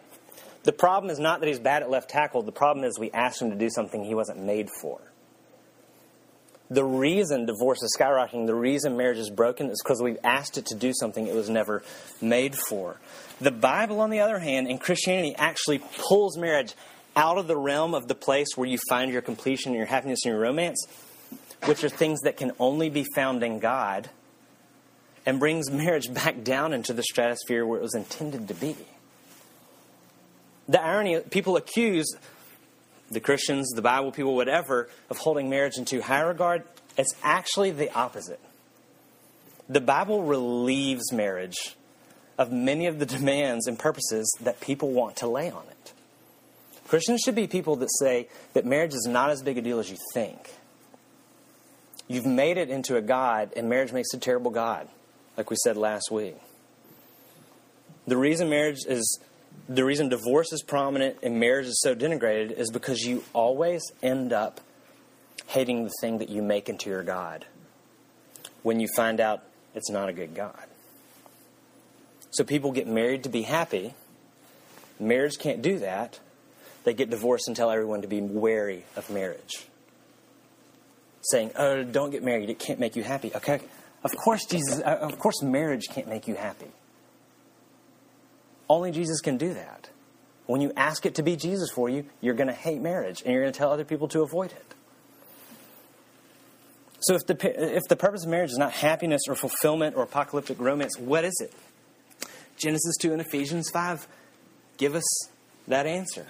[0.64, 2.42] The problem is not that he's bad at left tackle.
[2.42, 5.00] The problem is we asked him to do something he wasn't made for.
[6.72, 10.66] The reason divorce is skyrocketing, the reason marriage is broken, is because we've asked it
[10.66, 11.82] to do something it was never
[12.20, 13.00] made for.
[13.40, 16.74] The Bible, on the other hand, and Christianity actually pulls marriage
[17.16, 20.20] out of the realm of the place where you find your completion and your happiness
[20.24, 20.86] and your romance,
[21.64, 24.08] which are things that can only be found in God,
[25.26, 28.76] and brings marriage back down into the stratosphere where it was intended to be.
[30.68, 32.14] The irony, people accuse
[33.10, 36.62] the Christians, the Bible people, whatever, of holding marriage in too high regard.
[36.96, 38.40] It's actually the opposite.
[39.68, 41.76] The Bible relieves marriage
[42.38, 45.92] of many of the demands and purposes that people want to lay on it.
[46.90, 49.88] Christians should be people that say that marriage is not as big a deal as
[49.88, 50.50] you think.
[52.08, 54.88] You've made it into a God, and marriage makes a terrible God,
[55.36, 56.34] like we said last week.
[58.08, 59.20] The reason marriage is,
[59.68, 64.32] the reason divorce is prominent and marriage is so denigrated is because you always end
[64.32, 64.60] up
[65.46, 67.46] hating the thing that you make into your God
[68.64, 69.44] when you find out
[69.76, 70.64] it's not a good God.
[72.32, 73.94] So people get married to be happy.
[74.98, 76.18] Marriage can't do that
[76.84, 79.66] they get divorced and tell everyone to be wary of marriage.
[81.22, 83.30] Saying, oh, don't get married, it can't make you happy.
[83.34, 83.60] Okay,
[84.02, 86.68] of course, Jesus, uh, of course, marriage can't make you happy.
[88.68, 89.90] Only Jesus can do that.
[90.46, 93.32] When you ask it to be Jesus for you, you're going to hate marriage and
[93.32, 94.74] you're going to tell other people to avoid it.
[97.02, 100.60] So, if the, if the purpose of marriage is not happiness or fulfillment or apocalyptic
[100.60, 101.52] romance, what is it?
[102.56, 104.06] Genesis 2 and Ephesians 5
[104.76, 105.28] give us
[105.66, 106.26] that answer.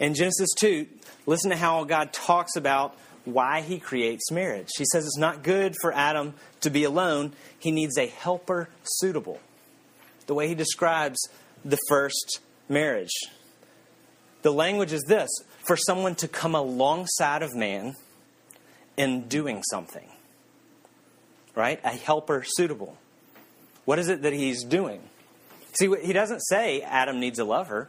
[0.00, 0.86] In Genesis 2,
[1.26, 4.70] listen to how God talks about why he creates marriage.
[4.78, 9.38] He says it's not good for Adam to be alone, he needs a helper suitable.
[10.26, 11.18] The way he describes
[11.64, 13.12] the first marriage.
[14.42, 15.28] The language is this
[15.66, 17.94] for someone to come alongside of man
[18.96, 20.08] in doing something.
[21.54, 21.78] Right?
[21.84, 22.96] A helper suitable.
[23.84, 25.02] What is it that he's doing?
[25.74, 27.88] See, he doesn't say Adam needs a lover,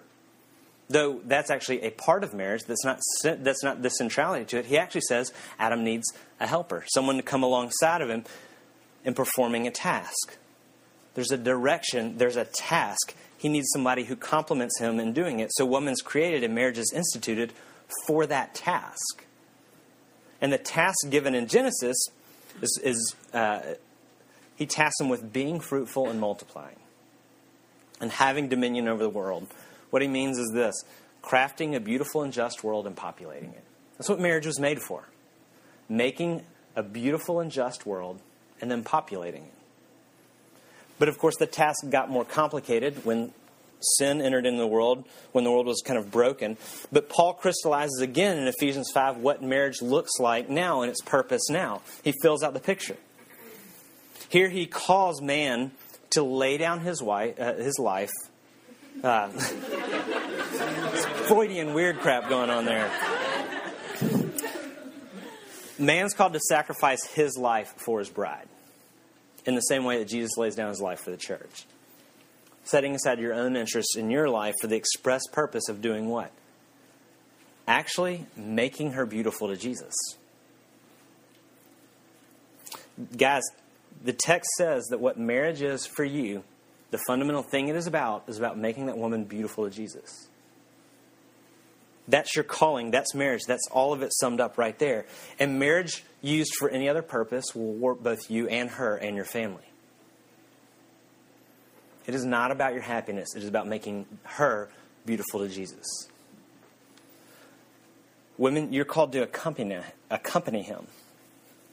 [0.92, 2.64] though that's actually a part of marriage.
[2.64, 4.66] That's not that's not the centrality to it.
[4.66, 6.06] He actually says Adam needs
[6.40, 8.24] a helper, someone to come alongside of him
[9.04, 10.38] in performing a task.
[11.14, 12.18] There's a direction.
[12.18, 13.16] There's a task.
[13.38, 15.52] He needs somebody who complements him in doing it.
[15.54, 17.54] So, woman's created and marriage is instituted
[18.08, 19.26] for that task.
[20.40, 21.98] And the task given in Genesis
[22.62, 23.62] is, is uh,
[24.56, 26.78] he tasks him with being fruitful and multiplying
[28.00, 29.48] and having dominion over the world.
[29.92, 30.84] What he means is this
[31.24, 33.64] crafting a beautiful and just world and populating it.
[33.98, 35.08] That's what marriage was made for.
[35.88, 36.44] Making
[36.76, 38.20] a beautiful and just world
[38.60, 39.54] and then populating it.
[40.98, 43.34] But of course, the task got more complicated when
[43.98, 46.58] sin entered into the world, when the world was kind of broken.
[46.92, 51.50] But Paul crystallizes again in Ephesians 5 what marriage looks like now and its purpose
[51.50, 51.82] now.
[52.04, 52.98] He fills out the picture.
[54.30, 55.72] Here he calls man
[56.12, 58.12] to lay down his, wife, uh, his life.
[59.04, 59.30] Uh,
[61.28, 62.92] Freudian weird crap going on there.
[65.80, 68.48] Man's called to sacrifice his life for his bride
[69.46, 71.66] in the same way that Jesus lays down his life for the church.
[72.64, 76.32] Setting aside your own interests in your life for the express purpose of doing what?
[77.68, 79.94] Actually, making her beautiful to Jesus.
[83.18, 83.42] Guys,
[84.04, 86.44] the text says that what marriage is for you,
[86.92, 90.28] the fundamental thing it is about, is about making that woman beautiful to Jesus.
[92.08, 92.92] That's your calling.
[92.92, 93.44] That's marriage.
[93.48, 95.06] That's all of it summed up right there.
[95.40, 99.26] And marriage used for any other purpose will warp both you and her and your
[99.26, 99.64] family.
[102.06, 104.70] It is not about your happiness, it is about making her
[105.06, 105.86] beautiful to Jesus.
[108.38, 109.78] Women, you're called to accompany,
[110.10, 110.88] accompany him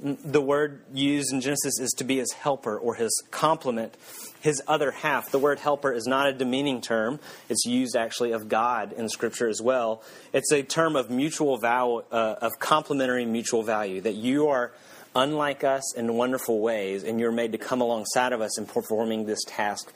[0.01, 3.97] the word used in Genesis is to be his helper or his complement,
[4.41, 5.31] his other half.
[5.31, 7.19] The word helper is not a demeaning term.
[7.49, 10.03] It's used actually of God in Scripture as well.
[10.33, 14.73] It's a term of mutual value, uh, of complementary mutual value, that you are
[15.17, 19.27] unlike us in wonderful ways, and you're made to come alongside of us in performing
[19.27, 19.93] this task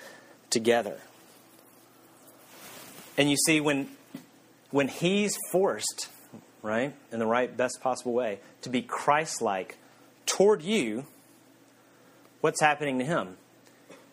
[0.51, 0.99] together.
[3.17, 3.89] And you see, when,
[4.71, 6.09] when he's forced,
[6.63, 9.77] right, in the right, best possible way, to be Christ like,
[10.27, 11.07] toward you,
[12.41, 13.37] what's happening to him?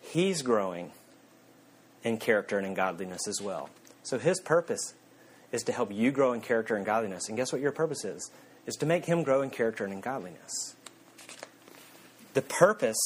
[0.00, 0.92] He's growing
[2.02, 3.70] in character and in godliness as well.
[4.02, 4.94] So his purpose
[5.52, 7.28] is to help you grow in character and godliness.
[7.28, 8.30] And guess what your purpose is?
[8.66, 10.74] Is to make him grow in character and in godliness.
[12.34, 13.00] The purpose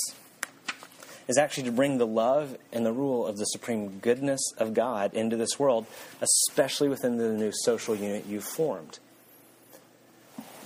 [1.27, 5.14] is actually to bring the love and the rule of the supreme goodness of God
[5.14, 5.87] into this world,
[6.21, 8.99] especially within the new social unit you've formed.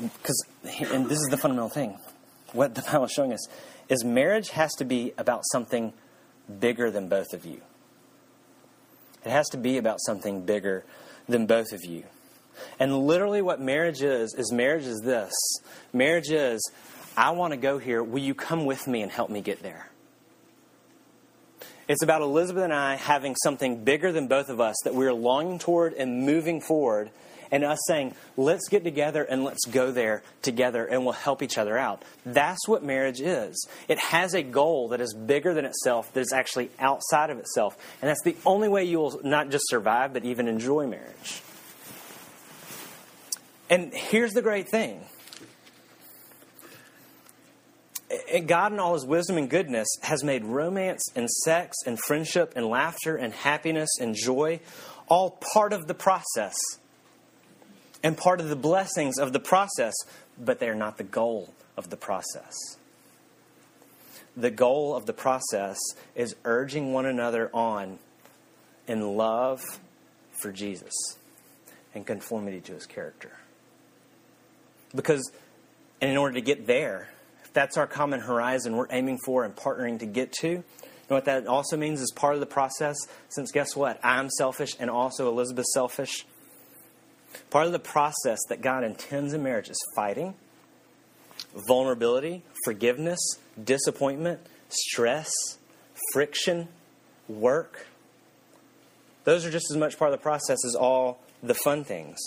[0.00, 1.96] Because, and this is the fundamental thing
[2.52, 3.46] what the Bible is showing us
[3.88, 5.92] is marriage has to be about something
[6.60, 7.60] bigger than both of you.
[9.24, 10.84] It has to be about something bigger
[11.28, 12.04] than both of you.
[12.78, 15.32] And literally, what marriage is, is marriage is this
[15.92, 16.70] marriage is,
[17.16, 18.02] I want to go here.
[18.02, 19.90] Will you come with me and help me get there?
[21.88, 25.58] It's about Elizabeth and I having something bigger than both of us that we're longing
[25.58, 27.10] toward and moving forward
[27.50, 31.58] and us saying, let's get together and let's go there together and we'll help each
[31.58, 32.04] other out.
[32.24, 33.68] That's what marriage is.
[33.88, 37.76] It has a goal that is bigger than itself, that is actually outside of itself.
[38.00, 41.42] And that's the only way you will not just survive, but even enjoy marriage.
[43.70, 45.04] And here's the great thing.
[48.46, 52.66] God, in all his wisdom and goodness, has made romance and sex and friendship and
[52.66, 54.60] laughter and happiness and joy
[55.08, 56.54] all part of the process
[58.02, 59.94] and part of the blessings of the process,
[60.38, 62.54] but they're not the goal of the process.
[64.36, 65.78] The goal of the process
[66.14, 67.98] is urging one another on
[68.86, 69.60] in love
[70.40, 70.94] for Jesus
[71.94, 73.32] and conformity to his character.
[74.94, 75.30] Because,
[76.00, 77.08] and in order to get there,
[77.44, 80.62] if that's our common horizon we're aiming for and partnering to get to,
[81.10, 82.96] know what that also means is part of the process?
[83.28, 83.98] Since guess what?
[84.04, 86.26] I'm selfish and also Elizabeth's selfish
[87.50, 90.34] Part of the process that God intends in marriage is fighting,
[91.54, 93.18] vulnerability, forgiveness,
[93.62, 95.30] disappointment, stress,
[96.12, 96.68] friction,
[97.28, 97.86] work.
[99.24, 102.18] Those are just as much part of the process as all the fun things.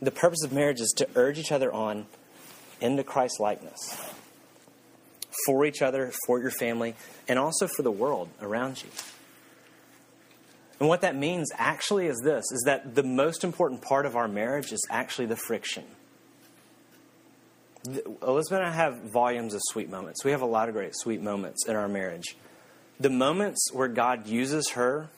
[0.00, 2.06] The purpose of marriage is to urge each other on
[2.80, 3.96] into Christ likeness
[5.46, 6.94] for each other, for your family,
[7.28, 8.88] and also for the world around you.
[10.80, 14.28] And what that means actually is this is that the most important part of our
[14.28, 15.84] marriage is actually the friction.
[18.22, 20.24] Elizabeth and I have volumes of sweet moments.
[20.24, 22.36] We have a lot of great sweet moments in our marriage.
[22.98, 25.10] The moments where God uses her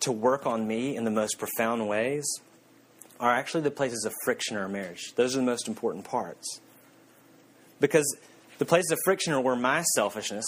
[0.00, 2.24] to work on me in the most profound ways
[3.18, 5.14] are actually the places of friction in our marriage.
[5.16, 6.60] Those are the most important parts.
[7.80, 8.16] Because
[8.58, 10.44] the places of friction are where my selfishness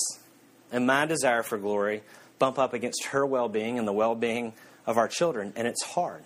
[0.70, 2.02] and my desire for glory
[2.38, 4.52] bump up against her well being and the well being
[4.86, 6.22] of our children, and it's hard.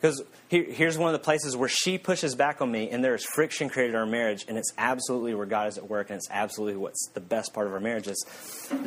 [0.00, 3.14] Because here, here's one of the places where she pushes back on me, and there
[3.14, 6.16] is friction created in our marriage, and it's absolutely where God is at work, and
[6.16, 8.24] it's absolutely what's the best part of our marriage is.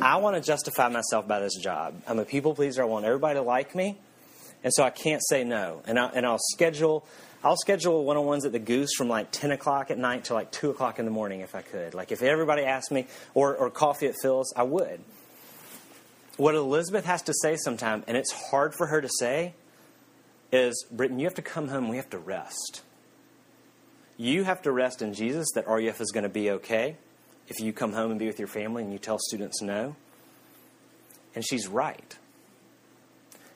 [0.00, 2.02] I want to justify myself by this job.
[2.08, 2.82] I'm a people pleaser.
[2.82, 3.96] I want everybody to like me,
[4.64, 5.82] and so I can't say no.
[5.86, 7.06] And, I, and I'll schedule
[7.44, 10.34] I'll schedule one on ones at the Goose from like 10 o'clock at night to
[10.34, 11.92] like 2 o'clock in the morning if I could.
[11.92, 15.00] Like if everybody asked me, or, or coffee at Philz, I would.
[16.36, 19.54] What Elizabeth has to say sometimes, and it's hard for her to say,
[20.52, 22.82] is Britton, you have to come home, we have to rest.
[24.16, 26.96] You have to rest in Jesus that RUF is going to be okay
[27.48, 29.96] if you come home and be with your family and you tell students no.
[31.34, 32.16] And she's right.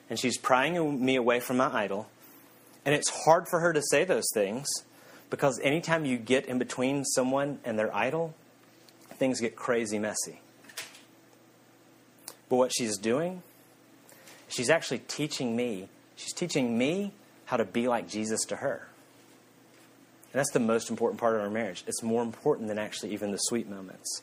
[0.09, 2.09] And she's prying me away from my idol
[2.85, 4.67] and it's hard for her to say those things
[5.29, 8.33] because anytime you get in between someone and their idol,
[9.13, 10.41] things get crazy messy.
[12.49, 13.43] But what she's doing,
[14.47, 17.13] she's actually teaching me, she's teaching me
[17.45, 18.87] how to be like Jesus to her.
[20.31, 21.83] And that's the most important part of our marriage.
[21.87, 24.21] It's more important than actually even the sweet moments.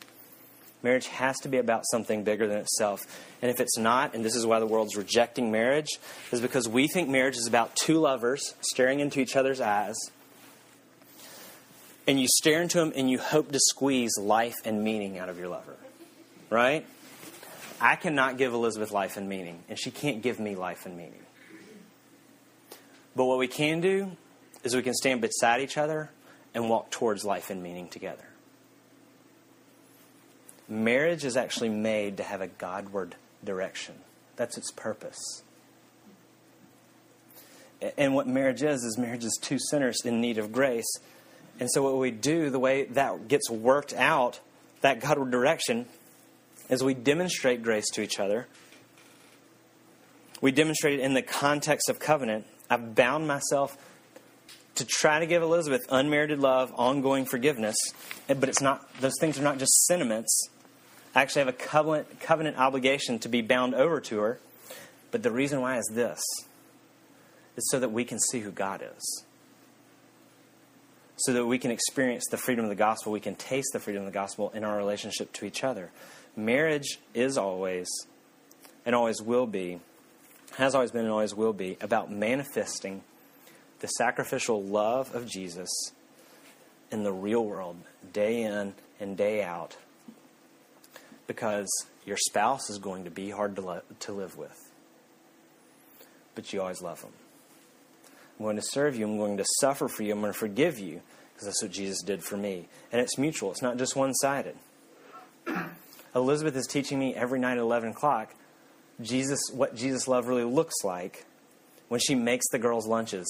[0.82, 3.00] Marriage has to be about something bigger than itself.
[3.42, 5.88] And if it's not, and this is why the world's rejecting marriage,
[6.30, 9.96] is because we think marriage is about two lovers staring into each other's eyes.
[12.06, 15.38] And you stare into them and you hope to squeeze life and meaning out of
[15.40, 15.74] your lover.
[16.50, 16.86] Right?
[17.80, 21.22] I cannot give Elizabeth life and meaning, and she can't give me life and meaning.
[23.14, 24.12] But what we can do
[24.62, 26.10] is we can stand beside each other
[26.54, 28.24] and walk towards life and meaning together.
[30.68, 33.14] Marriage is actually made to have a Godward
[33.44, 33.94] direction.
[34.36, 35.42] That's its purpose.
[37.96, 40.90] And what marriage is, is marriage is two sinners in need of grace.
[41.60, 44.40] And so, what we do, the way that gets worked out,
[44.80, 45.86] that Godward direction,
[46.68, 48.46] is we demonstrate grace to each other.
[50.40, 52.46] We demonstrate it in the context of covenant.
[52.68, 53.76] I've bound myself
[54.74, 57.76] to try to give Elizabeth unmerited love, ongoing forgiveness,
[58.26, 60.48] but it's not; those things are not just sentiments.
[61.14, 64.40] I actually have a covenant, covenant obligation to be bound over to her.
[65.10, 66.20] But the reason why is this
[67.56, 69.24] is so that we can see who God is.
[71.16, 74.02] So that we can experience the freedom of the gospel, we can taste the freedom
[74.02, 75.90] of the gospel in our relationship to each other.
[76.36, 77.88] Marriage is always,
[78.84, 79.80] and always will be,
[80.56, 83.02] has always been and always will be, about manifesting
[83.80, 85.68] the sacrificial love of Jesus
[86.90, 87.76] in the real world,
[88.12, 89.76] day in and day out,
[91.26, 91.66] because
[92.04, 94.70] your spouse is going to be hard to, lo- to live with.
[96.34, 97.12] But you always love them.
[98.38, 99.06] I'm going to serve you.
[99.06, 100.12] I'm going to suffer for you.
[100.12, 101.00] I'm going to forgive you
[101.32, 102.68] because that's what Jesus did for me.
[102.92, 104.56] And it's mutual, it's not just one sided.
[106.16, 108.34] Elizabeth is teaching me every night at 11 o'clock
[109.00, 111.26] Jesus, what Jesus' love really looks like
[111.88, 113.26] when she makes the girls' lunches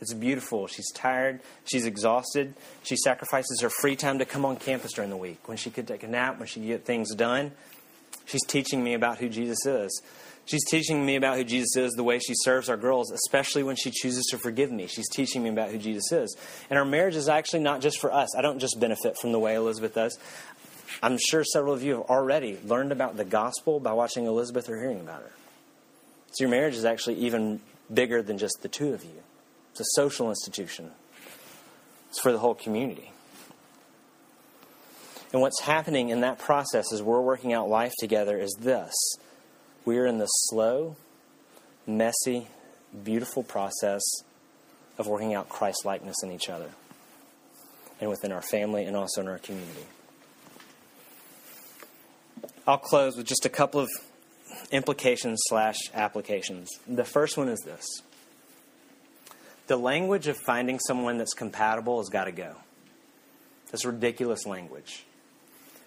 [0.00, 0.66] it's beautiful.
[0.66, 1.40] She's tired.
[1.64, 2.54] She's exhausted.
[2.82, 5.88] She sacrifices her free time to come on campus during the week when she could
[5.88, 7.52] take a nap, when she could get things done.
[8.26, 10.02] She's teaching me about who Jesus is.
[10.44, 13.74] She's teaching me about who Jesus is the way she serves our girls, especially when
[13.74, 14.86] she chooses to forgive me.
[14.86, 16.36] She's teaching me about who Jesus is.
[16.70, 18.28] And our marriage is actually not just for us.
[18.36, 20.16] I don't just benefit from the way Elizabeth does.
[21.02, 24.78] I'm sure several of you have already learned about the gospel by watching Elizabeth or
[24.78, 25.32] hearing about her.
[26.32, 27.60] So your marriage is actually even
[27.92, 29.22] bigger than just the two of you.
[29.72, 30.90] It's a social institution,
[32.08, 33.12] it's for the whole community.
[35.32, 38.94] And what's happening in that process as we're working out life together is this
[39.84, 40.96] we are in the slow,
[41.86, 42.48] messy,
[43.04, 44.02] beautiful process
[44.98, 46.70] of working out Christ likeness in each other
[48.00, 49.86] and within our family and also in our community.
[52.66, 53.88] I'll close with just a couple of
[54.72, 56.68] implications slash applications.
[56.88, 57.86] The first one is this
[59.66, 62.56] the language of finding someone that's compatible has got to go.
[63.70, 65.04] That's ridiculous language.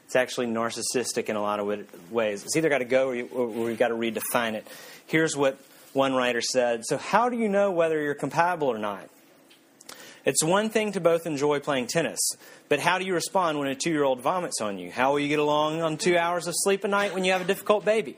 [0.06, 2.44] It's actually narcissistic in a lot of ways.
[2.44, 4.68] It's either got to go or, we've got to redefine it.
[5.06, 5.60] Here's what
[5.94, 9.10] one writer said So, how do you know whether you're compatible or not?
[10.30, 12.20] It's one thing to both enjoy playing tennis,
[12.68, 14.92] but how do you respond when a two year old vomits on you?
[14.92, 17.42] How will you get along on two hours of sleep a night when you have
[17.42, 18.16] a difficult baby?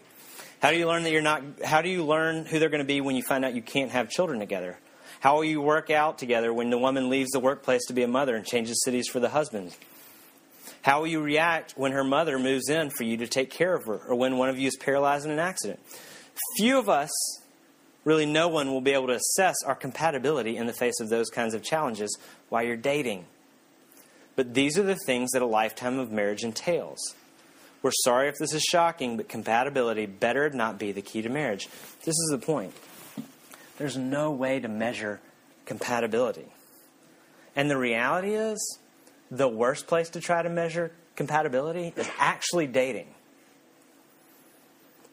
[0.61, 2.85] How do you learn that you're not, how do you learn who they're going to
[2.85, 4.77] be when you find out you can't have children together?
[5.21, 8.09] How will you work out together when the woman leaves the workplace to be a
[8.09, 9.73] mother and changes cities for the husband?
[10.81, 13.85] How will you react when her mother moves in for you to take care of
[13.85, 15.79] her or when one of you is paralyzed in an accident?
[16.57, 17.09] Few of us,
[18.03, 21.29] really no one, will be able to assess our compatibility in the face of those
[21.29, 22.17] kinds of challenges
[22.49, 23.25] while you're dating.
[24.35, 26.99] But these are the things that a lifetime of marriage entails.
[27.81, 31.67] We're sorry if this is shocking, but compatibility better not be the key to marriage.
[32.03, 32.73] This is the point.
[33.77, 35.19] There's no way to measure
[35.65, 36.45] compatibility.
[37.55, 38.79] And the reality is,
[39.31, 43.07] the worst place to try to measure compatibility is actually dating.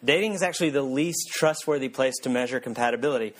[0.04, 3.34] Dating is actually the least trustworthy place to measure compatibility.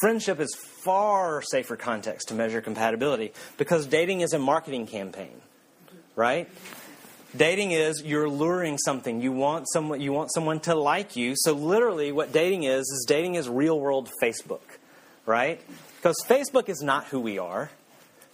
[0.00, 5.40] Friendship is far safer context to measure compatibility because dating is a marketing campaign,
[6.16, 6.48] right?
[7.36, 9.20] Dating is you're luring something.
[9.20, 11.34] You want someone you want someone to like you.
[11.36, 14.62] So literally what dating is is dating is real world Facebook,
[15.26, 15.60] right?
[15.96, 17.70] Because Facebook is not who we are.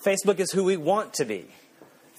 [0.07, 1.47] Facebook is who we want to be.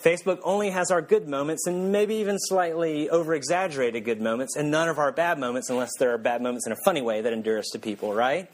[0.05, 4.69] Facebook only has our good moments and maybe even slightly over exaggerated good moments and
[4.69, 7.33] none of our bad moments unless there are bad moments in a funny way that
[7.33, 8.47] endures to people, right?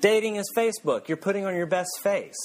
[0.00, 1.08] Dating is Facebook.
[1.08, 2.36] You're putting on your best face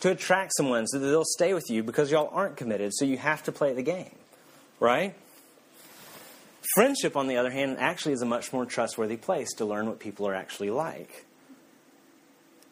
[0.00, 3.18] to attract someone so that they'll stay with you because y'all aren't committed, so you
[3.18, 4.14] have to play the game,
[4.80, 5.14] right?
[6.74, 9.98] Friendship, on the other hand, actually is a much more trustworthy place to learn what
[9.98, 11.26] people are actually like.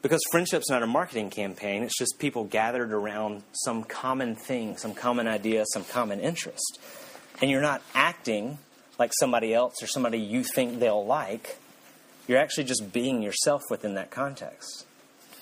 [0.03, 4.95] Because friendship's not a marketing campaign, it's just people gathered around some common thing, some
[4.95, 6.81] common idea, some common interest.
[7.41, 8.59] And you're not acting
[8.99, 11.57] like somebody else or somebody you think they'll like.
[12.27, 14.87] You're actually just being yourself within that context.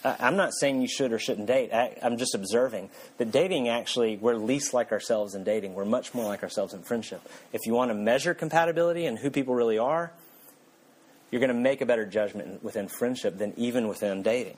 [0.02, 1.72] I'm not saying you should or shouldn't date.
[1.74, 2.88] I, am just observing
[3.18, 5.74] that dating actually, we're least like ourselves in dating.
[5.74, 7.20] We're much more like ourselves in friendship.
[7.52, 10.12] If you want to measure compatibility and who people really are,
[11.30, 14.56] you're going to make a better judgment within friendship than even within dating.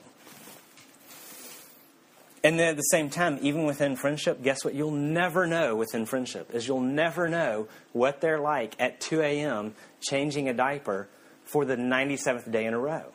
[2.43, 4.73] And then at the same time, even within friendship, guess what?
[4.73, 9.75] You'll never know within friendship is you'll never know what they're like at 2 a.m.
[10.01, 11.07] changing a diaper
[11.45, 13.05] for the 97th day in a row.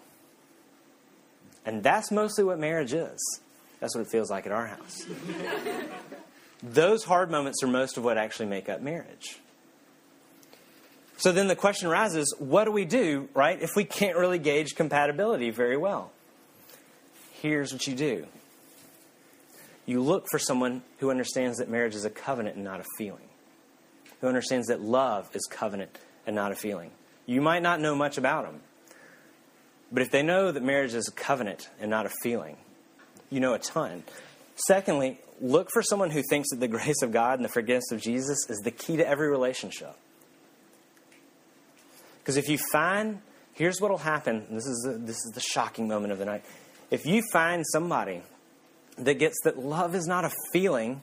[1.67, 3.19] And that's mostly what marriage is.
[3.81, 5.05] That's what it feels like at our house.
[6.63, 9.39] Those hard moments are most of what actually make up marriage.
[11.19, 14.77] So then the question arises what do we do, right, if we can't really gauge
[14.77, 16.13] compatibility very well?
[17.43, 18.27] Here's what you do
[19.85, 23.27] you look for someone who understands that marriage is a covenant and not a feeling,
[24.21, 26.91] who understands that love is covenant and not a feeling.
[27.27, 28.61] You might not know much about them,
[29.91, 32.59] but if they know that marriage is a covenant and not a feeling,
[33.29, 34.05] you know a ton.
[34.67, 38.01] Secondly, look for someone who thinks that the grace of God and the forgiveness of
[38.01, 39.97] Jesus is the key to every relationship.
[42.29, 43.23] Because if you find,
[43.55, 44.45] here's what will happen.
[44.51, 46.45] This is, the, this is the shocking moment of the night.
[46.91, 48.21] If you find somebody
[48.99, 51.01] that gets that love is not a feeling,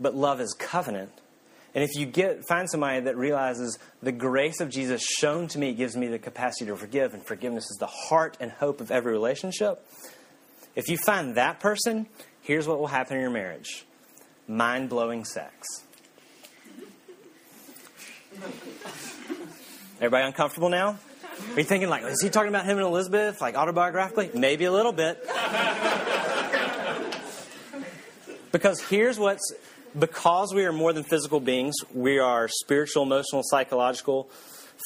[0.00, 1.12] but love is covenant,
[1.76, 5.74] and if you get find somebody that realizes the grace of Jesus shown to me
[5.74, 9.12] gives me the capacity to forgive, and forgiveness is the heart and hope of every
[9.12, 9.86] relationship,
[10.74, 12.08] if you find that person,
[12.42, 13.86] here's what will happen in your marriage
[14.48, 15.84] mind blowing sex.
[20.00, 20.98] Everybody uncomfortable now?
[21.52, 24.34] Are you thinking like, is he talking about him and Elizabeth, like autobiographically?
[24.34, 25.22] Maybe a little bit.
[28.50, 29.52] because here's what's
[29.98, 34.30] because we are more than physical beings, we are spiritual, emotional, psychological,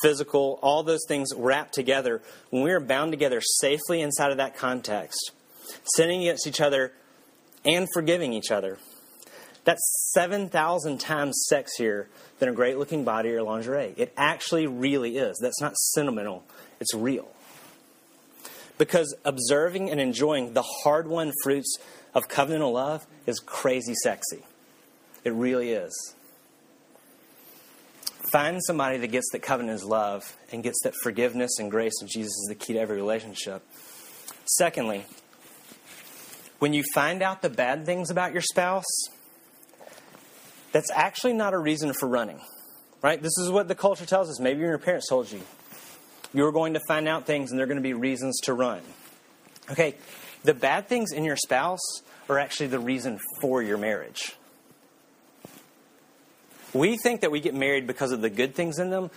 [0.03, 2.21] physical, all those things wrapped together.
[2.51, 5.31] When we are bound together safely inside of that context,
[5.95, 6.93] sinning against each other
[7.65, 8.79] and forgiving each other,
[9.65, 12.07] that's 7,000 times sexier
[12.39, 13.95] than a great looking body or lingerie.
[13.97, 15.39] It actually really is.
[15.41, 16.45] That's not sentimental,
[16.81, 17.29] it's real.
[18.77, 21.79] Because observing and enjoying the hard won fruits
[22.13, 24.43] of covenantal love is crazy sexy.
[25.23, 26.15] It really is.
[28.31, 32.09] Find somebody that gets that covenant is love and gets that forgiveness and grace of
[32.09, 33.63] Jesus is the key to every relationship.
[34.45, 35.05] Secondly,
[36.59, 38.85] when you find out the bad things about your spouse,
[40.75, 42.41] that's actually not a reason for running.
[43.01, 43.23] Right?
[43.23, 44.41] This is what the culture tells us.
[44.41, 45.41] Maybe your parents told you.
[46.33, 48.83] You're going to find out things and there are going to be reasons to run.
[49.71, 49.95] Okay,
[50.43, 54.35] the bad things in your spouse are actually the reason for your marriage.
[56.73, 59.11] We think that we get married because of the good things in them.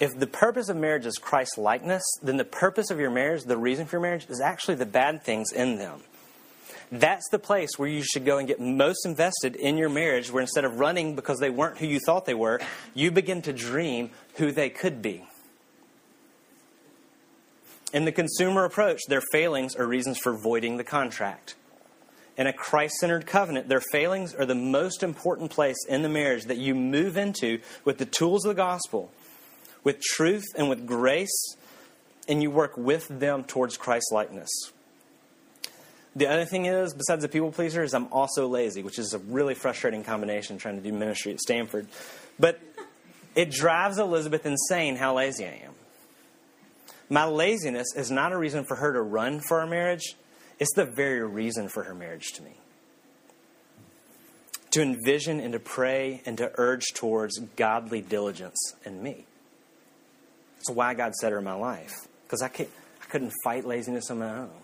[0.00, 3.58] If the purpose of marriage is Christ likeness, then the purpose of your marriage, the
[3.58, 6.00] reason for your marriage, is actually the bad things in them.
[6.92, 10.42] That's the place where you should go and get most invested in your marriage, where
[10.42, 12.60] instead of running because they weren't who you thought they were,
[12.92, 15.24] you begin to dream who they could be.
[17.94, 21.54] In the consumer approach, their failings are reasons for voiding the contract.
[22.36, 26.44] In a Christ centered covenant, their failings are the most important place in the marriage
[26.44, 29.10] that you move into with the tools of the gospel,
[29.82, 31.56] with truth and with grace,
[32.28, 34.50] and you work with them towards Christ likeness.
[36.14, 39.18] The other thing is, besides the people pleaser, is I'm also lazy, which is a
[39.18, 41.86] really frustrating combination trying to do ministry at Stanford.
[42.38, 42.60] But
[43.34, 45.72] it drives Elizabeth insane how lazy I am.
[47.08, 50.16] My laziness is not a reason for her to run for our marriage,
[50.58, 52.52] it's the very reason for her marriage to me.
[54.72, 59.26] To envision and to pray and to urge towards godly diligence in me.
[60.56, 64.20] That's why God set her in my life, because I, I couldn't fight laziness on
[64.20, 64.61] my own.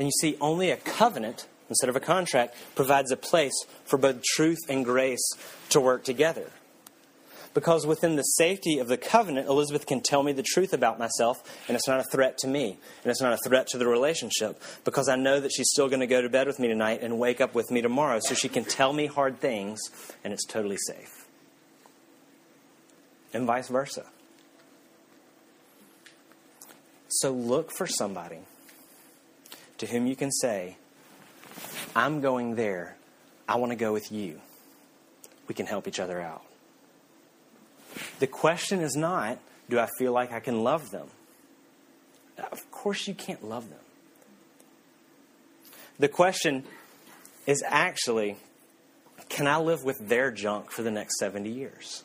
[0.00, 3.52] And you see, only a covenant instead of a contract provides a place
[3.84, 5.20] for both truth and grace
[5.68, 6.52] to work together.
[7.52, 11.36] Because within the safety of the covenant, Elizabeth can tell me the truth about myself,
[11.68, 14.62] and it's not a threat to me, and it's not a threat to the relationship,
[14.84, 17.18] because I know that she's still going to go to bed with me tonight and
[17.18, 19.80] wake up with me tomorrow, so she can tell me hard things,
[20.24, 21.26] and it's totally safe.
[23.34, 24.06] And vice versa.
[27.08, 28.38] So look for somebody
[29.80, 30.76] to whom you can say,
[31.96, 32.96] I'm going there.
[33.48, 34.40] I want to go with you.
[35.48, 36.42] We can help each other out.
[38.18, 39.38] The question is not,
[39.70, 41.08] do I feel like I can love them?
[42.52, 43.78] Of course, you can't love them.
[45.98, 46.64] The question
[47.46, 48.36] is actually,
[49.30, 52.04] can I live with their junk for the next 70 years?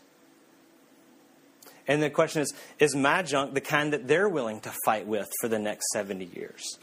[1.87, 5.27] And the question is, is my junk the kind that they're willing to fight with
[5.41, 6.79] for the next 70 years?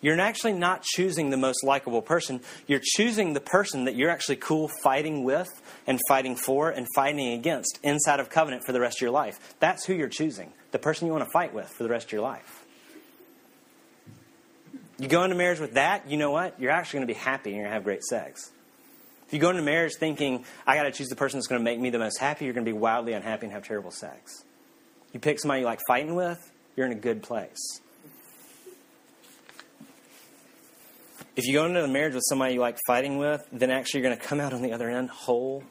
[0.00, 2.40] You're actually not choosing the most likable person.
[2.66, 5.48] You're choosing the person that you're actually cool fighting with
[5.86, 9.56] and fighting for and fighting against inside of covenant for the rest of your life.
[9.58, 12.12] That's who you're choosing, the person you want to fight with for the rest of
[12.12, 12.64] your life.
[14.98, 16.58] You go into marriage with that, you know what?
[16.58, 18.50] You're actually going to be happy and you're going to have great sex.
[19.26, 21.64] If you go into marriage thinking, I got to choose the person that's going to
[21.64, 24.44] make me the most happy, you're going to be wildly unhappy and have terrible sex.
[25.12, 27.80] You pick somebody you like fighting with, you're in a good place.
[31.36, 34.08] If you go into a marriage with somebody you like fighting with, then actually you're
[34.08, 35.62] going to come out on the other end whole,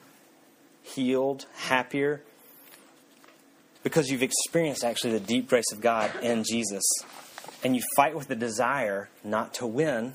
[0.83, 2.21] healed, happier,
[3.81, 6.83] because you've experienced actually the deep grace of God in Jesus.
[7.63, 10.13] And you fight with the desire not to win,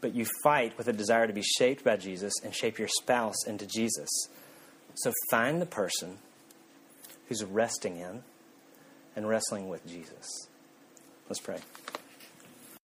[0.00, 3.46] but you fight with a desire to be shaped by Jesus and shape your spouse
[3.46, 4.08] into Jesus.
[4.94, 6.18] So find the person
[7.28, 8.24] who's resting in
[9.14, 10.48] and wrestling with Jesus.
[11.28, 11.58] Let's pray.